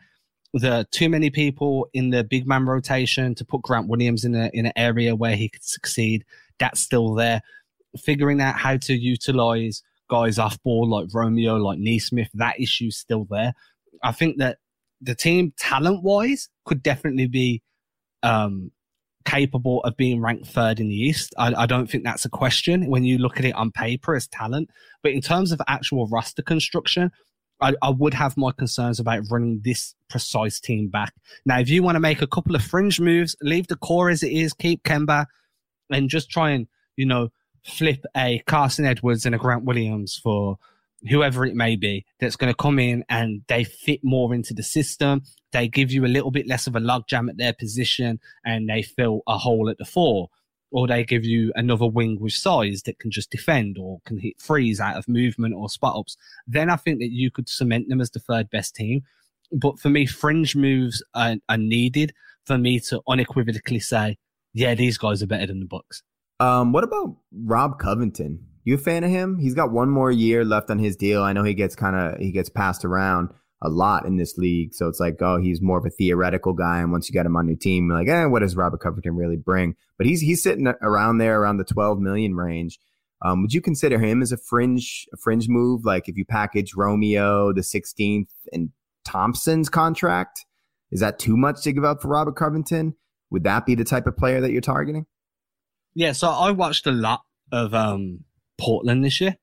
[0.52, 4.50] the too many people in the big man rotation to put Grant Williams in a
[4.52, 6.24] in an area where he could succeed.
[6.58, 7.40] That's still there.
[7.98, 13.26] Figuring out how to utilize guys off ball like Romeo, like Nesmith, that issue's still
[13.30, 13.54] there.
[14.02, 14.58] I think that
[15.00, 17.62] the team talent wise could definitely be
[18.22, 18.72] um,
[19.24, 21.34] capable of being ranked third in the East.
[21.38, 24.26] I, I, don't think that's a question when you look at it on paper as
[24.26, 24.70] talent.
[25.02, 27.10] But in terms of actual roster construction,
[27.60, 31.12] I, I, would have my concerns about running this precise team back.
[31.44, 34.22] Now, if you want to make a couple of fringe moves, leave the core as
[34.22, 35.26] it is, keep Kemba,
[35.90, 37.28] and just try and, you know,
[37.64, 40.56] flip a Carson Edwards and a Grant Williams for
[41.08, 44.62] whoever it may be that's going to come in and they fit more into the
[44.62, 45.22] system.
[45.52, 48.82] They give you a little bit less of a logjam at their position and they
[48.82, 50.28] fill a hole at the four.
[50.70, 54.40] or they give you another wing with size that can just defend or can hit
[54.40, 58.00] freeze out of movement or spot ups, then I think that you could cement them
[58.00, 59.02] as the third best team.
[59.52, 62.12] But for me, fringe moves are, are needed
[62.44, 64.16] for me to unequivocally say,
[64.52, 66.02] yeah, these guys are better than the Bucks.
[66.38, 68.46] Um, what about Rob Covington?
[68.64, 69.38] You a fan of him?
[69.38, 71.22] He's got one more year left on his deal.
[71.22, 73.30] I know he gets kind of he gets passed around
[73.62, 74.74] a lot in this league.
[74.74, 76.80] So it's like, oh, he's more of a theoretical guy.
[76.80, 79.16] And once you get him on your team, you're like, eh, what does Robert Covington
[79.16, 79.76] really bring?
[79.98, 82.78] But he's he's sitting around there, around the 12 million range.
[83.22, 85.84] Um, would you consider him as a fringe a fringe move?
[85.84, 88.70] Like if you package Romeo, the 16th, and
[89.04, 90.46] Thompson's contract,
[90.90, 92.94] is that too much to give up for Robert Covington?
[93.30, 95.06] Would that be the type of player that you're targeting?
[95.94, 98.20] Yeah, so I watched a lot of um,
[98.60, 99.36] Portland this year,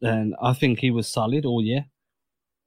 [0.00, 1.86] and I think he was solid all year.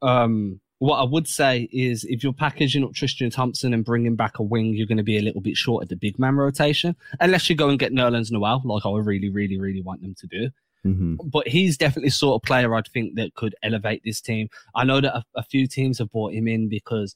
[0.01, 4.39] Um, what I would say is if you're packaging up Tristan Thompson and bringing back
[4.39, 6.95] a wing, you're going to be a little bit short at the big man rotation,
[7.19, 10.27] unless you go and get Nerlens Noel, like I really, really, really want them to
[10.27, 10.49] do.
[10.85, 11.15] Mm-hmm.
[11.29, 14.49] But he's definitely sort of player I'd think that could elevate this team.
[14.75, 17.15] I know that a, a, few teams have brought him in because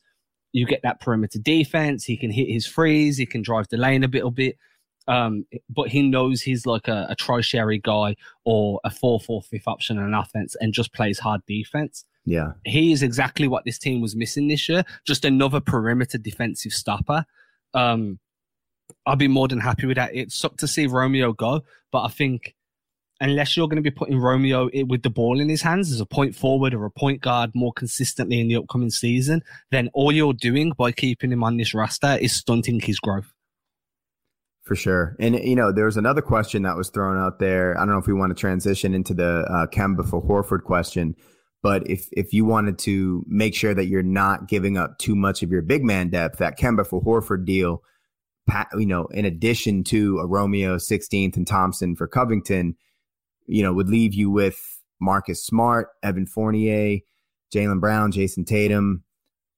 [0.54, 2.04] you get that perimeter defense.
[2.04, 3.18] He can hit his freeze.
[3.18, 4.58] He can drive the lane a little bit.
[5.10, 9.98] Um, but he knows he's like a, a guy or a 4 4 fifth option
[9.98, 12.06] in offense and just plays hard defense.
[12.26, 12.52] Yeah.
[12.64, 14.84] He is exactly what this team was missing this year.
[15.08, 17.26] Just another perimeter defensive stopper.
[17.74, 18.20] Um,
[19.08, 20.16] I'd be more than happy with that.
[20.16, 22.56] It sucked to see Romeo go, but I think
[23.20, 26.06] unless you're going to be putting Romeo with the ball in his hands as a
[26.06, 29.42] point forward or a point guard more consistently in the upcoming season,
[29.72, 33.34] then all you're doing by keeping him on this roster is stunting his growth.
[34.70, 35.16] For sure.
[35.20, 37.76] And, you know, there was another question that was thrown out there.
[37.76, 41.16] I don't know if we want to transition into the uh, Kemba for Horford question,
[41.64, 45.42] but if, if you wanted to make sure that you're not giving up too much
[45.42, 47.82] of your big man depth, that Kemba for Horford deal,
[48.78, 52.76] you know, in addition to a Romeo 16th and Thompson for Covington,
[53.48, 57.00] you know, would leave you with Marcus Smart, Evan Fournier,
[57.52, 59.04] Jaylen Brown, Jayson Tatum,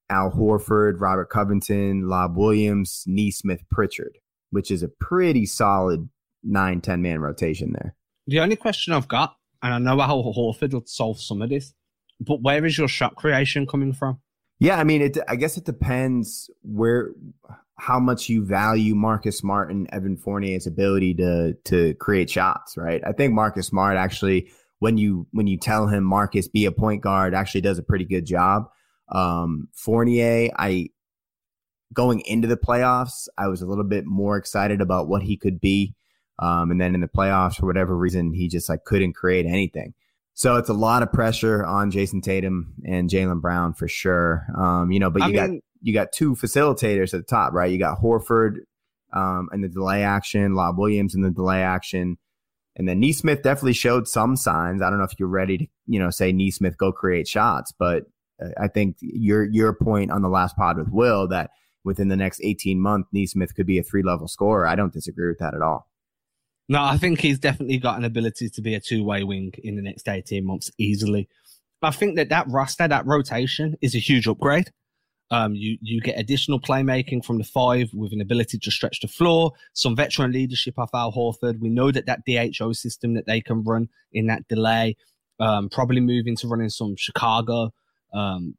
[0.10, 4.21] Al Horford, Robert Covington, Lob Williams, Nesmith Pritchard
[4.52, 6.08] which is a pretty solid
[6.44, 7.96] nine, 10 man rotation there.
[8.28, 11.74] The only question I've got, and I know how Horford will solve some of this,
[12.20, 14.20] but where is your shot creation coming from?
[14.60, 15.18] Yeah, I mean, it.
[15.28, 17.10] I guess it depends where,
[17.80, 22.78] how much you value Marcus Smart and Evan Fournier's ability to to create shots.
[22.78, 23.02] Right.
[23.04, 27.02] I think Marcus Smart actually, when you when you tell him Marcus be a point
[27.02, 28.70] guard, actually does a pretty good job.
[29.12, 30.90] Um, Fournier, I
[31.94, 35.60] going into the playoffs, I was a little bit more excited about what he could
[35.60, 35.94] be.
[36.40, 39.94] Um, and then in the playoffs, for whatever reason, he just like couldn't create anything.
[40.34, 44.48] So it's a lot of pressure on Jayson Tatum and Jaylen Brown for sure.
[44.58, 45.50] Um, you know, but you I got
[45.82, 47.72] you got two facilitators at the top, right?
[47.72, 48.60] You got Horford
[49.14, 52.18] um, and the delay action, Lob Williams in the delay action,
[52.76, 54.82] and then Nesmith definitely showed some signs.
[54.82, 58.06] I don't know if you're ready to, you know, say Nesmith go create shots, but
[58.42, 61.52] uh, I think your your point on the last pod with Will that
[61.84, 64.68] within the next 18 months, Nesmith could be a three level scorer.
[64.68, 65.88] I don't disagree with that at all.
[66.70, 69.76] No, I think he's definitely got an ability to be a two way wing in
[69.76, 71.28] the next 18 months easily.
[71.82, 74.72] I think that that roster, that rotation is a huge upgrade.
[75.32, 79.08] Um, you you get additional playmaking from the five with an ability to stretch the
[79.08, 81.60] floor, some veteran leadership off Al Horford.
[81.60, 84.98] We know that that DHO system that they can run in that delay,
[85.40, 87.74] um, probably moving to running some Chicago
[88.14, 88.56] um,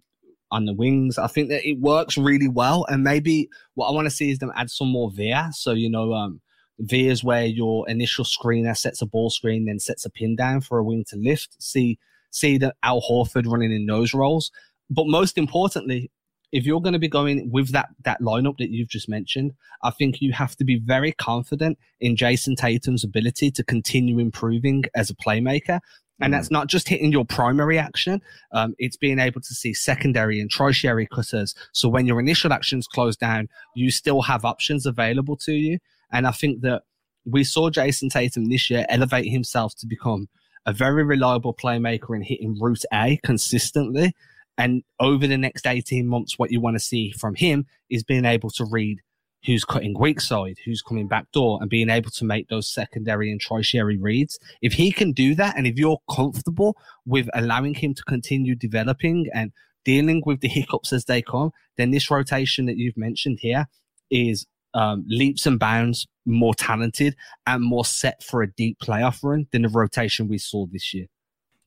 [0.52, 1.18] on the wings.
[1.18, 2.84] I think that it works really well.
[2.88, 5.48] And maybe what I want to see is them add some more veer.
[5.52, 6.40] So, you know, um,
[6.78, 10.60] veer is where your initial screener sets a ball screen, then sets a pin down
[10.60, 11.60] for a wing to lift.
[11.60, 11.98] See,
[12.30, 14.52] see that Al Horford running in those roles.
[14.90, 16.10] But most importantly,
[16.52, 19.90] if you're going to be going with that that lineup that you've just mentioned, I
[19.90, 25.08] think you have to be very confident in Jayson Tatum's ability to continue improving as
[25.08, 25.80] a playmaker
[26.20, 26.52] and that's mm.
[26.52, 28.20] not just hitting your primary action.
[28.52, 31.54] Um, it's being able to see secondary and tertiary cutters.
[31.72, 35.78] So when your initial actions close down, you still have options available to you.
[36.12, 36.82] And I think that
[37.24, 40.28] we saw Jayson Tatum this year elevate himself to become
[40.66, 44.14] a very reliable playmaker in hitting route A consistently.
[44.58, 48.24] And over the next 18 months, what you want to see from him is being
[48.24, 49.00] able to read
[49.44, 53.30] who's cutting weak side, who's coming back door, and being able to make those secondary
[53.30, 54.38] and tertiary reads.
[54.60, 59.28] If he can do that, and if you're comfortable with allowing him to continue developing
[59.34, 59.52] and
[59.84, 63.66] dealing with the hiccups as they come, then this rotation that you've mentioned here
[64.10, 69.46] is um, leaps and bounds more talented and more set for a deep playoff run
[69.52, 71.06] than the rotation we saw this year.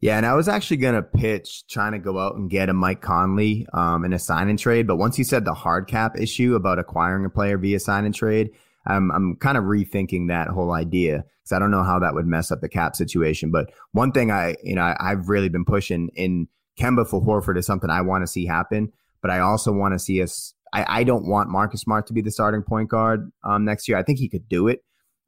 [0.05, 3.01] Yeah, and I was actually gonna pitch trying to go out and get a Mike
[3.01, 6.53] Conley um, in a sign and trade, but once you said the hard cap issue
[6.53, 8.51] about acquiring a player via sign and trade,
[8.85, 12.27] I'm I'm kind of rethinking that whole idea because I don't know how that would
[12.27, 13.49] mess up the cap situation.
[13.49, 16.47] But one thing I you know I, I've really been pushing in
[16.79, 18.93] Kemba for Horford is something I want to see happen,
[19.23, 20.53] but I also want to see us.
[20.71, 23.97] I, I don't want Marcus Smart to be the starting point guard um, next year.
[23.97, 24.83] I think he could do it,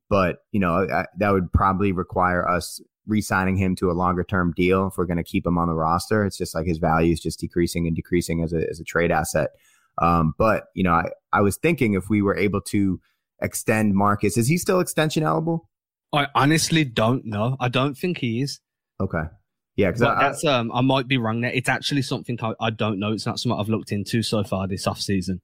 [0.08, 4.54] but you know I, that would probably require us re-signing him to a longer term
[4.56, 6.26] deal if we're going to keep him on the roster.
[6.26, 9.12] It's just like his value is just decreasing and decreasing as a as a trade
[9.12, 9.52] asset.
[10.02, 13.00] Um, but you know, I, I was thinking if we were able to
[13.42, 15.70] extend Marcus, is he still extension eligible?
[16.14, 17.58] I honestly don't know.
[17.60, 18.60] I don't think he is.
[19.00, 19.24] Okay.
[19.76, 21.52] Yeah, because that's um, I might be wrong there.
[21.52, 23.12] It's actually something I, I, don't know.
[23.12, 25.40] It's not something I've looked into so far this off season.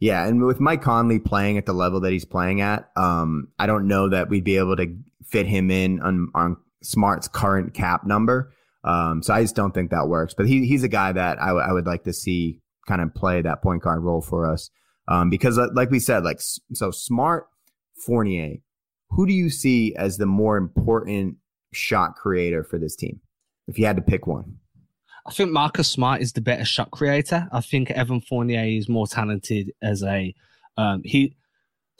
[0.00, 3.66] Yeah, and with Mike Conley playing at the level that he's playing at, um, I
[3.66, 8.06] don't know that we'd be able to fit him in on, on Smart's current cap
[8.06, 8.52] number.
[8.84, 10.34] Um, so I just don't think that works.
[10.34, 13.14] But he, he's a guy that I, w- I would like to see kind of
[13.14, 14.70] play that point guard role for us.
[15.08, 17.46] Um, because like we said, like so Smart,
[18.06, 18.56] Fournier,
[19.10, 21.36] who do you see as the more important
[21.72, 23.20] shot creator for this team?
[23.66, 24.56] If you had to pick one.
[25.26, 27.48] I think Marcus Smart is the better shot creator.
[27.52, 30.34] I think Evan Fournier is more talented as a
[30.76, 31.34] um, he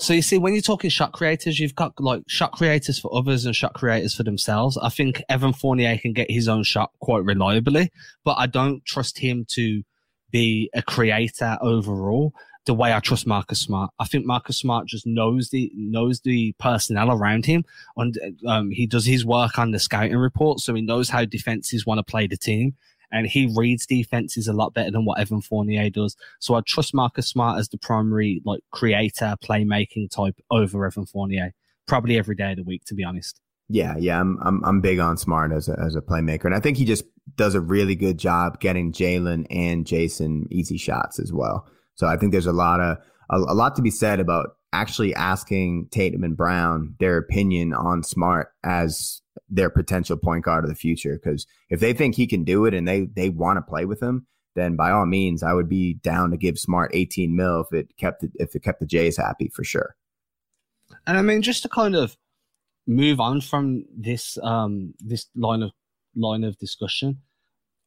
[0.01, 3.45] so you see, when you're talking shot creators, you've got like shot creators for others
[3.45, 4.79] and shot creators for themselves.
[4.79, 7.91] I think Evan Fournier can get his own shot quite reliably,
[8.25, 9.83] but I don't trust him to
[10.31, 12.33] be a creator overall
[12.65, 13.91] the way I trust Marcus Smart.
[13.99, 17.65] I think Marcus Smart just knows the knows the personnel around him,
[17.97, 21.85] and um, he does his work on the scouting report, so he knows how defenses
[21.85, 22.75] want to play the team
[23.13, 26.17] and he reads defenses a lot better than what Evan Fournier does.
[26.39, 31.53] So I trust Marcus Smart as the primary like creator, playmaking type over Evan Fournier,
[31.87, 33.41] probably every day of the week, to be honest.
[33.69, 36.61] Yeah, yeah, I'm I'm I'm big on Smart as a as a playmaker, and I
[36.61, 37.05] think he just
[37.37, 41.69] does a really good job getting Jaylen and Jayson easy shots as well.
[41.95, 42.99] So I think there's a lot of
[43.31, 48.03] a, a lot to be said about actually asking Tatum and Brown their opinion on
[48.03, 51.19] Smart as their potential point guard of the future.
[51.23, 54.03] Because if they think he can do it and they they want to play with
[54.03, 57.73] him, then by all means, I would be down to give Smart 18 mil if
[57.73, 59.95] it kept the, if it kept the Jays happy for sure.
[61.07, 62.17] And I mean, just to kind of
[62.87, 65.71] move on from this um this line of
[66.17, 67.19] line of discussion.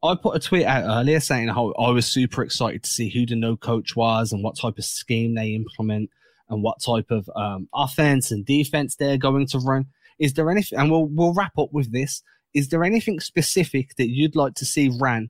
[0.01, 3.25] I put a tweet out earlier saying how I was super excited to see who
[3.25, 6.09] the no coach was and what type of scheme they implement
[6.49, 9.85] and what type of um, offense and defense they're going to run.
[10.20, 12.22] Is there anything, and we'll we'll wrap up with this.
[12.53, 15.30] Is there anything specific that you'd like to see ran,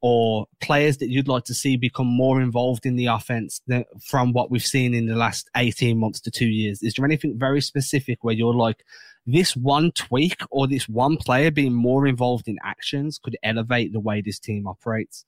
[0.00, 4.32] or players that you'd like to see become more involved in the offense than, from
[4.32, 6.82] what we've seen in the last eighteen months to two years?
[6.82, 8.84] Is there anything very specific where you're like,
[9.26, 14.00] this one tweak or this one player being more involved in actions could elevate the
[14.00, 15.24] way this team operates?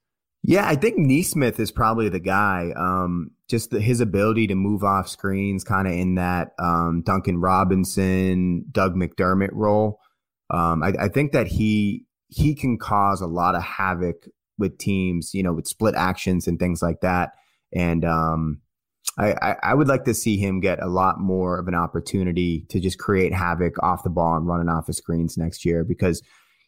[0.47, 2.70] Yeah, I think Nesmith is probably the guy.
[2.76, 7.40] Um, just the, his ability to move off screens, kind of in that um, Duncan
[7.40, 10.01] Robinson, Doug McDermott role.
[10.51, 14.26] Um, I, I, think that he he can cause a lot of havoc
[14.59, 17.30] with teams, you know, with split actions and things like that.
[17.74, 18.61] And um,
[19.18, 22.80] I, I, would like to see him get a lot more of an opportunity to
[22.80, 26.22] just create havoc off the ball and running off of screens next year because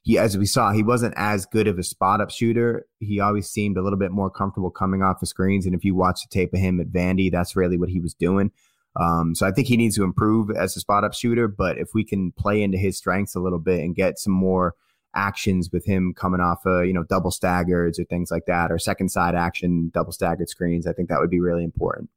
[0.07, 2.87] he, as we saw, he wasn't as good of a spot up shooter.
[3.01, 5.67] He always seemed a little bit more comfortable coming off the screens.
[5.67, 8.15] And if you watch the tape of him at Vandy, that's really what he was
[8.15, 8.53] doing.
[8.95, 11.49] Um, so I think he needs to improve as a spot up shooter.
[11.49, 14.77] But if we can play into his strengths a little bit and get some more
[15.13, 18.79] actions with him coming off of, you know, double staggers or things like that, or
[18.79, 22.11] second side action, double staggered screens, I think that would be really important.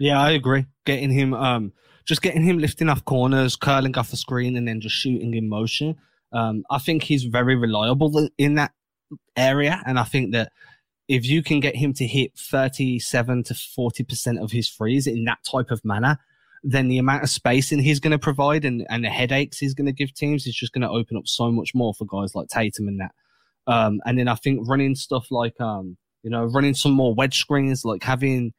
[0.00, 0.64] Yeah, I agree.
[0.86, 1.74] Getting him, um,
[2.06, 5.50] just getting him lifting off corners, curling off the screen, and then just shooting in
[5.50, 5.98] motion.
[6.34, 8.72] Um, I think he's very reliable in that
[9.36, 10.52] area, and I think that
[11.08, 15.38] if you can get him to hit 37 to 40% of his threes in that
[15.44, 16.18] type of manner,
[16.62, 19.86] then the amount of spacing he's going to provide and, and the headaches he's going
[19.86, 22.48] to give teams is just going to open up so much more for guys like
[22.48, 23.12] Tatum and that.
[23.66, 27.38] Um, and then I think running stuff like, um, you know, running some more wedge
[27.38, 28.54] screens, like having,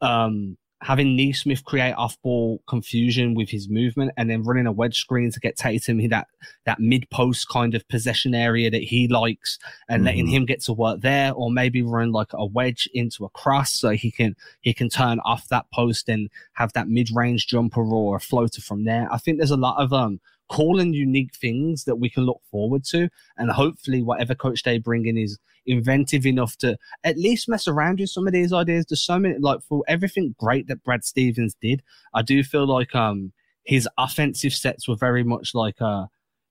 [0.00, 4.98] um, having Nesmith create off ball confusion with his movement and then running a wedge
[4.98, 6.26] screen to get Tatum in that,
[6.66, 9.58] that mid post kind of possession area that he likes
[9.88, 10.06] and mm-hmm.
[10.06, 13.72] letting him get to work there or maybe run like a wedge into a cross
[13.72, 17.82] so he can, he can turn off that post and have that mid range jumper
[17.82, 19.08] or a floater from there.
[19.12, 20.20] I think there's a lot of, um,
[20.52, 23.08] cool and unique things that we can look forward to.
[23.38, 28.00] And hopefully, whatever coach they bring in is inventive enough to at least mess around
[28.00, 28.84] with some of these ideas.
[28.88, 31.82] There's so many, like for everything great that Brad Stevens did,
[32.12, 33.32] I do feel like um
[33.64, 36.06] his offensive sets were very much like uh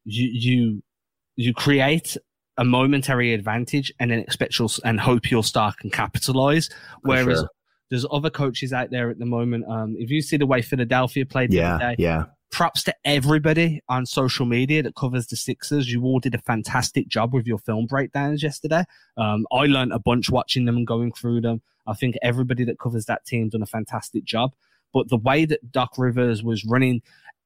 [0.05, 0.83] you you
[1.35, 2.17] you create
[2.57, 6.69] a momentary advantage and then expect your and hope your star can capitalize.
[7.03, 7.49] Whereas sure
[7.89, 9.65] There's other coaches out there at the moment.
[9.67, 12.23] Um, if you see the way Philadelphia played the yeah, other day, yeah.
[12.51, 15.91] Props to everybody on social media that covers the Sixers.
[15.91, 18.83] You all did a fantastic job with your film breakdowns yesterday.
[19.17, 21.61] Um, I learned a bunch watching them and going through them.
[21.87, 24.53] I think everybody that covers that team done a fantastic job.
[24.93, 27.01] But the way that Doc Rivers was running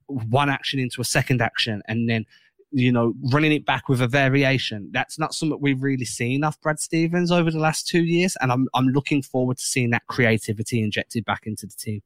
[0.08, 2.26] one action into a second action and then
[2.72, 4.89] you know, running it back with a variation.
[4.91, 8.36] That's not something we've really seen off Brad Stevens over the last two years.
[8.41, 12.01] And I'm, I'm looking forward to seeing that creativity injected back into the team.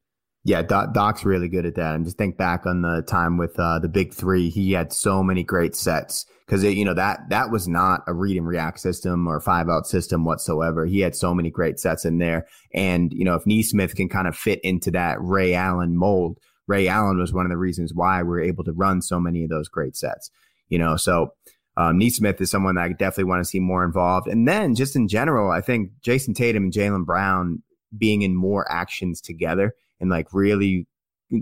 [0.46, 1.96] Yeah, Doc, Doc's really good at that.
[1.96, 5.22] And just think back on the time with uh, the big three, he had so
[5.22, 9.28] many great sets because you know that that was not a read and react system
[9.28, 10.86] or five out system whatsoever.
[10.86, 14.28] He had so many great sets in there, and you know if Nesmith can kind
[14.28, 18.24] of fit into that Ray Allen mold, Ray Allen was one of the reasons why
[18.24, 20.32] we are able to run so many of those great sets
[20.70, 21.34] you know, so
[21.76, 24.28] um, Nesmith is someone that I definitely want to see more involved.
[24.28, 27.64] And then just in general, I think Jayson Tatum and Jaylen Brown
[27.98, 30.88] being in more actions together and like really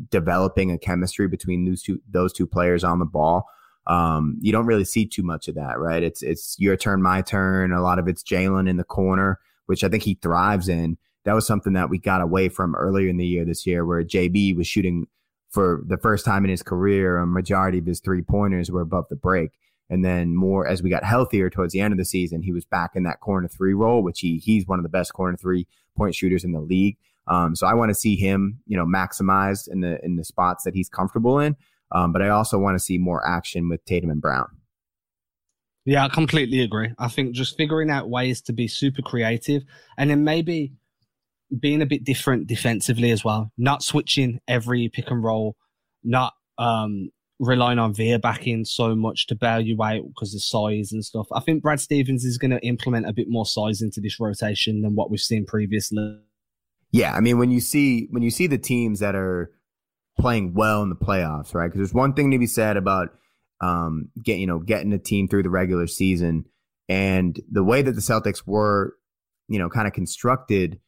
[0.10, 3.48] developing a chemistry between those two those two players on the ball.
[3.88, 6.04] Um, you don't really see too much of that, right?
[6.04, 7.72] It's it's your turn, my turn.
[7.72, 10.98] A lot of it's Jaylen in the corner, which I think he thrives in.
[11.24, 14.04] That was something that we got away from earlier in the year this year, where
[14.04, 15.08] JB was shooting
[15.50, 19.06] for the first time in his career, a majority of his three pointers were above
[19.10, 19.52] the break.
[19.90, 22.66] And then more as we got healthier towards the end of the season, he was
[22.66, 25.66] back in that corner three role, which he he's one of the best corner three
[25.96, 26.98] point shooters in the league.
[27.28, 30.64] Um, so I want to see him, you know, maximized in the in the spots
[30.64, 31.56] that he's comfortable in.
[31.92, 34.48] Um, but I also want to see more action with Tatum and Brown.
[35.86, 36.92] Yeah, I completely agree.
[37.00, 39.64] I think just figuring out ways to be super creative
[39.98, 40.74] and then maybe
[41.60, 45.56] being a bit different defensively as well, not switching every pick and roll,
[46.04, 47.10] not um,
[47.40, 51.28] relying on Veer backing so much to bail you out because of size and stuff.
[51.32, 54.82] I think Brad Stevens is going to implement a bit more size into this rotation
[54.82, 56.20] than what we've seen previously.
[56.92, 59.52] Yeah, I mean when you see when you see the teams that are
[60.20, 61.68] playing well in the playoffs, right?
[61.68, 63.10] Because there's one thing to be said about
[63.62, 66.46] um, get you know getting a team through the regular season
[66.90, 68.96] and the way that the Celtics were,
[69.48, 70.80] you know, kind of constructed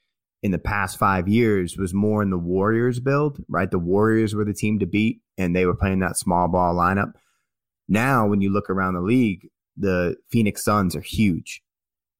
[0.41, 3.69] in the past five years was more in the Warriors build, right?
[3.69, 7.11] The Warriors were the team to beat, and they were playing that small ball lineup.
[7.89, 11.61] Now, when you look around the league, the Phoenix Suns are huge,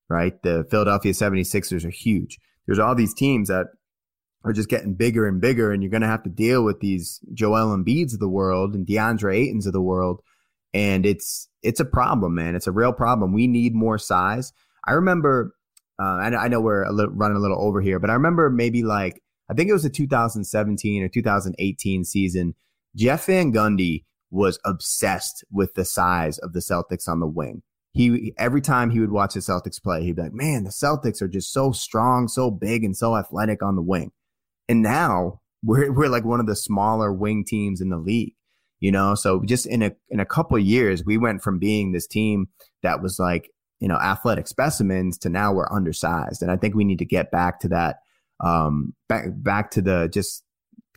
[0.09, 0.41] right?
[0.43, 2.39] The Philadelphia 76ers are huge.
[2.69, 3.65] There's all these teams that
[4.43, 7.19] are just getting bigger and bigger, and you're going to have to deal with these
[7.33, 10.21] Joel Embiids of the world and DeAndre Aytons of the world.
[10.71, 12.55] And it's it's a problem, man.
[12.55, 13.33] It's a real problem.
[13.33, 14.53] We need more size.
[14.85, 15.55] I remember
[15.99, 18.51] uh, I, I, know we're a little, running a little over here, but I remember
[18.51, 22.53] maybe like I think it was the 2017 or 2018 season.
[22.95, 27.63] Jeff Van Gundy was obsessed with the size of the Celtics on the wing.
[27.99, 31.21] He every time he would watch the Celtics play, he'd be like, "Man, the Celtics
[31.21, 34.11] are just so strong, so big, and so athletic on the wing."
[34.69, 38.35] And now we're we're like one of the smaller wing teams in the league,
[38.79, 39.15] you know.
[39.15, 42.47] So just in a in a couple years, we went from being this team
[42.83, 46.41] that was like you know, athletic specimens to now we're undersized.
[46.41, 47.97] And I think we need to get back to that,
[48.43, 50.43] um, back, back to the just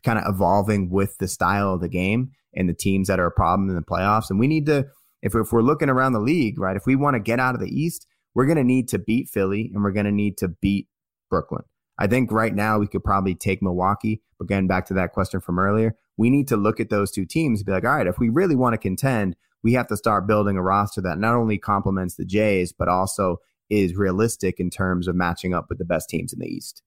[0.02, 3.32] kind of evolving with the style of the game and the teams that are a
[3.32, 4.30] problem in the playoffs.
[4.30, 4.86] And we need to,
[5.22, 7.60] if, if we're looking around the league, right, if we want to get out of
[7.60, 10.48] the East, we're going to need to beat Philly and we're going to need to
[10.48, 10.88] beat
[11.30, 11.64] Brooklyn.
[11.98, 14.22] I think right now we could probably take Milwaukee.
[14.38, 17.24] But getting back to that question from earlier, we need to look at those two
[17.24, 19.96] teams and be like, all right, if we really want to contend, we have to
[19.96, 23.36] start building a roster that not only complements the Jays, but also
[23.70, 26.82] is realistic in terms of matching up with the best teams in the East.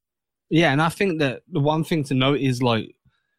[0.50, 2.95] Yeah, and I think that the one thing to note is like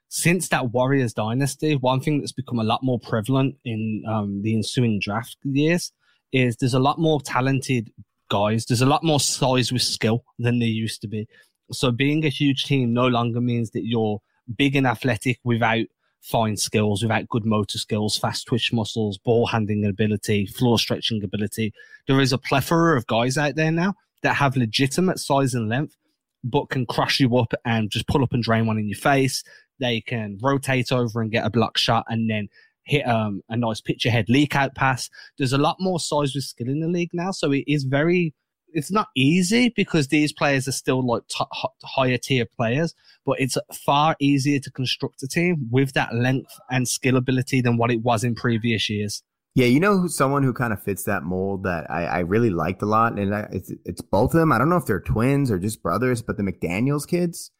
[0.08, 4.54] since that Warriors dynasty, one thing that's become a lot more prevalent in um, the
[4.54, 5.92] ensuing draft years
[6.32, 7.92] is there's a lot more talented
[8.28, 8.66] guys.
[8.66, 11.28] There's a lot more size with skill than there used to be.
[11.72, 14.20] So being a huge team no longer means that you're
[14.56, 15.86] big and athletic without
[16.22, 21.72] fine skills, without good motor skills, fast twitch muscles, ball handling ability, floor stretching ability.
[22.06, 25.96] There is a plethora of guys out there now that have legitimate size and length,
[26.42, 29.42] but can crush you up and just pull up and drain one in your face.
[29.80, 32.48] They can rotate over and get a block shot and then
[32.84, 35.10] hit um, a nice pitch ahead leak out pass.
[35.38, 38.34] There's a lot more size with skill in the league now, so it is very
[38.76, 41.44] it's not easy because these players are still like t-
[41.82, 46.86] higher tier players, but it's far easier to construct a team with that length and
[46.86, 49.22] skill ability than what it was in previous years.
[49.54, 52.82] Yeah, you know, someone who kind of fits that mold that I, I really liked
[52.82, 54.52] a lot, and I, it's it's both of them.
[54.52, 57.50] I don't know if they're twins or just brothers, but the McDaniels kids,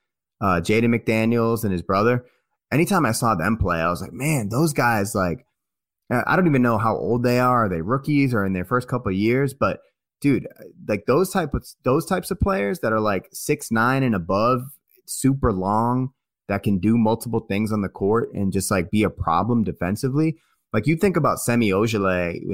[0.41, 2.26] uh, Jaden McDaniels and his brother.
[2.72, 5.47] Anytime I saw them play, I was like, man, those guys like.
[6.09, 7.64] I don't even know how old they are.
[7.64, 9.55] Are they rookies or in their first couple of years?
[9.55, 9.80] But
[10.20, 10.47] dude,
[10.87, 14.62] like those type of those types of players that are like six nine and above,
[15.07, 16.12] super long
[16.49, 20.37] that can do multiple things on the court and just like be a problem defensively.
[20.72, 21.72] Like you think about Semi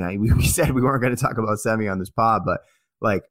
[0.00, 2.62] know, we, we said we weren't going to talk about Semi on this pod, but
[3.00, 3.24] like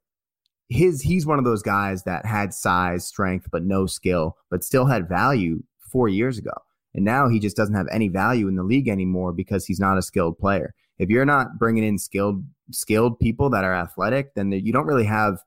[0.72, 4.86] his he's one of those guys that had size, strength, but no skill, but still
[4.86, 5.62] had value
[5.92, 6.54] four years ago.
[6.94, 9.98] And now he just doesn't have any value in the league anymore because he's not
[9.98, 10.74] a skilled player.
[10.98, 15.04] If you're not bringing in skilled skilled people that are athletic, then you don't really
[15.04, 15.40] have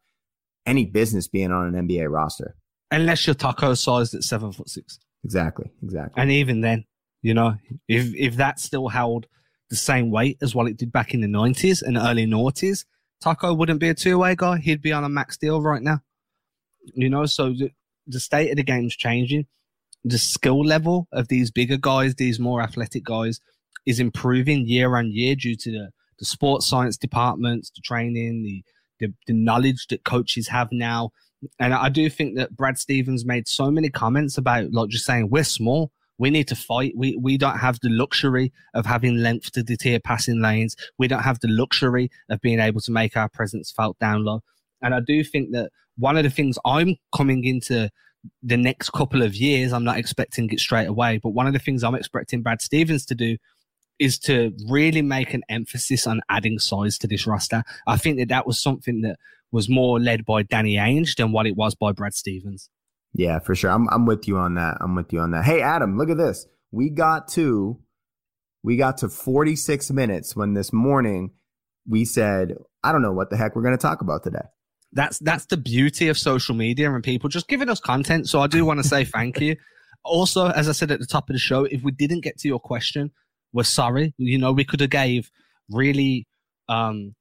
[0.67, 2.55] any business being on an NBA roster.
[2.91, 4.99] Unless you're Tacko sized at seven foot six.
[5.25, 5.71] Exactly.
[5.83, 6.21] Exactly.
[6.21, 6.85] And even then,
[7.23, 7.57] you know,
[7.89, 9.27] if if that still held
[9.71, 12.85] the same weight as what it did back in the nineties and early noughties,
[13.25, 14.59] Tacko wouldn't be a two way guy.
[14.59, 16.01] He'd be on a max deal right now.
[16.95, 17.71] You know, so the,
[18.07, 19.47] the state of the game's changing.
[20.05, 23.41] The skill level of these bigger guys, these more athletic guys,
[23.87, 28.63] is improving year on year due to the, the sports science departments, the training, the,
[29.01, 31.11] the, the knowledge that coaches have now.
[31.59, 35.31] And I do think that Brad Stevens made so many comments about like just saying
[35.31, 35.91] we're small.
[36.19, 36.95] We need to fight.
[36.97, 40.77] We we don't have the luxury of having length to deter passing lanes.
[40.99, 44.43] We don't have the luxury of being able to make our presence felt down low.
[44.81, 47.91] And I do think that one of the things I'm coming into
[48.43, 51.59] the next couple of years, I'm not expecting it straight away, but one of the
[51.59, 53.37] things I'm expecting Brad Stevens to do
[53.99, 57.63] is to really make an emphasis on adding size to this roster.
[57.87, 59.19] I think that that was something that
[59.53, 62.71] was more led by Danny Ainge than what it was by Brad Stevens.
[63.15, 63.71] Yeah, for sure.
[63.71, 64.79] I'm I'm with you on that.
[64.81, 65.45] I'm with you on that.
[65.45, 66.47] Hey, Adam, look at this.
[66.73, 67.79] We got to
[68.65, 71.31] we got to 46 minutes when this morning
[71.87, 74.47] we said, I don't know what the heck we're going to talk about today.
[74.93, 78.29] That's that's the beauty of social media and people just giving us content.
[78.29, 79.57] So I do want to say thank you.
[80.05, 82.49] Also, as I said at the top of the show, if we didn't get to
[82.49, 83.11] your question,
[83.53, 84.15] we're sorry.
[84.19, 85.31] You know, we could have gave
[85.71, 86.27] really
[86.69, 87.15] um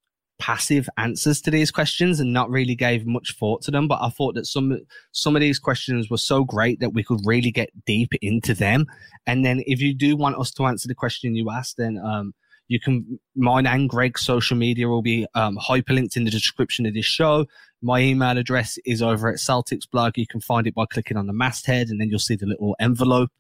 [0.44, 3.88] passive answers to these questions and not really gave much thought to them.
[3.88, 4.78] But I thought that some
[5.14, 8.86] some of these questions were so great that we could really get deep into them.
[9.26, 12.34] And then if you do want us to answer the question you asked, then um,
[12.68, 16.94] you can mine and Greg's social media will be um, hyperlinked in the description of
[16.94, 17.46] this show.
[17.82, 20.18] My email address is over at Celtics blog.
[20.18, 22.76] You can find it by clicking on the masthead, and then you'll see the little
[22.82, 23.32] envelope.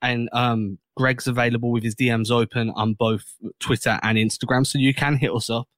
[0.00, 3.24] And um, Greg's available with his DMs open on both
[3.60, 5.68] Twitter and Instagram, so you can hit us up.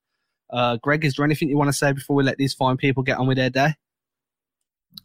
[0.53, 3.03] Uh, Greg, is there anything you want to say before we let these fine people
[3.03, 3.75] get on with their day?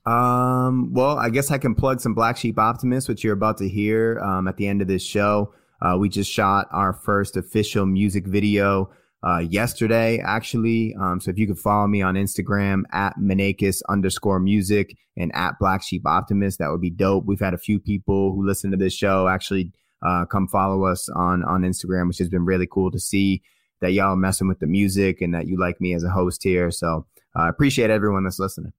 [0.06, 3.70] Um, well, I guess I can plug some Black Sheep Optimist, which you're about to
[3.70, 5.54] hear um, at the end of this show.
[5.82, 8.90] Uh, we just shot our first official music video
[9.26, 10.96] uh, yesterday, actually.
[11.00, 15.58] Um, so if you could follow me on Instagram at Menakis underscore music and at
[15.60, 17.26] Black Sheep Optimist, that would be dope.
[17.26, 19.72] We've had a few people who listen to this show actually
[20.06, 23.42] uh, come follow us on on Instagram, which has been really cool to see
[23.82, 26.44] that y'all are messing with the music and that you like me as a host
[26.44, 26.72] here.
[26.72, 27.06] So
[27.36, 28.74] I uh, appreciate everyone that's listening.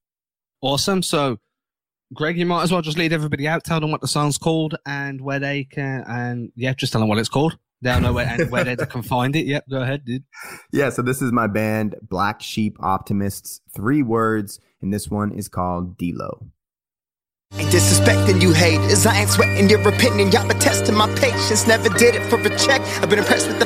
[0.63, 1.03] Awesome.
[1.03, 1.39] So,
[2.15, 4.77] Greg, you might as well just lead everybody out, tell them what the song's called
[4.87, 7.59] and where they can, and yeah, just tell them what it's called.
[7.83, 9.47] They'll know where, and where they can find it.
[9.47, 10.25] Yep, go ahead, dude.
[10.73, 13.61] Yeah, so this is my band, Black Sheep Optimists.
[13.75, 16.47] Three words, and this one is called D-Lo.
[17.55, 19.07] Ain't disrespecting you haters.
[19.07, 20.33] I ain't sweating your opinion.
[20.33, 21.67] Y'all been testing my patience.
[21.67, 22.81] Never did it for a check.
[23.01, 23.66] I've been impressed with the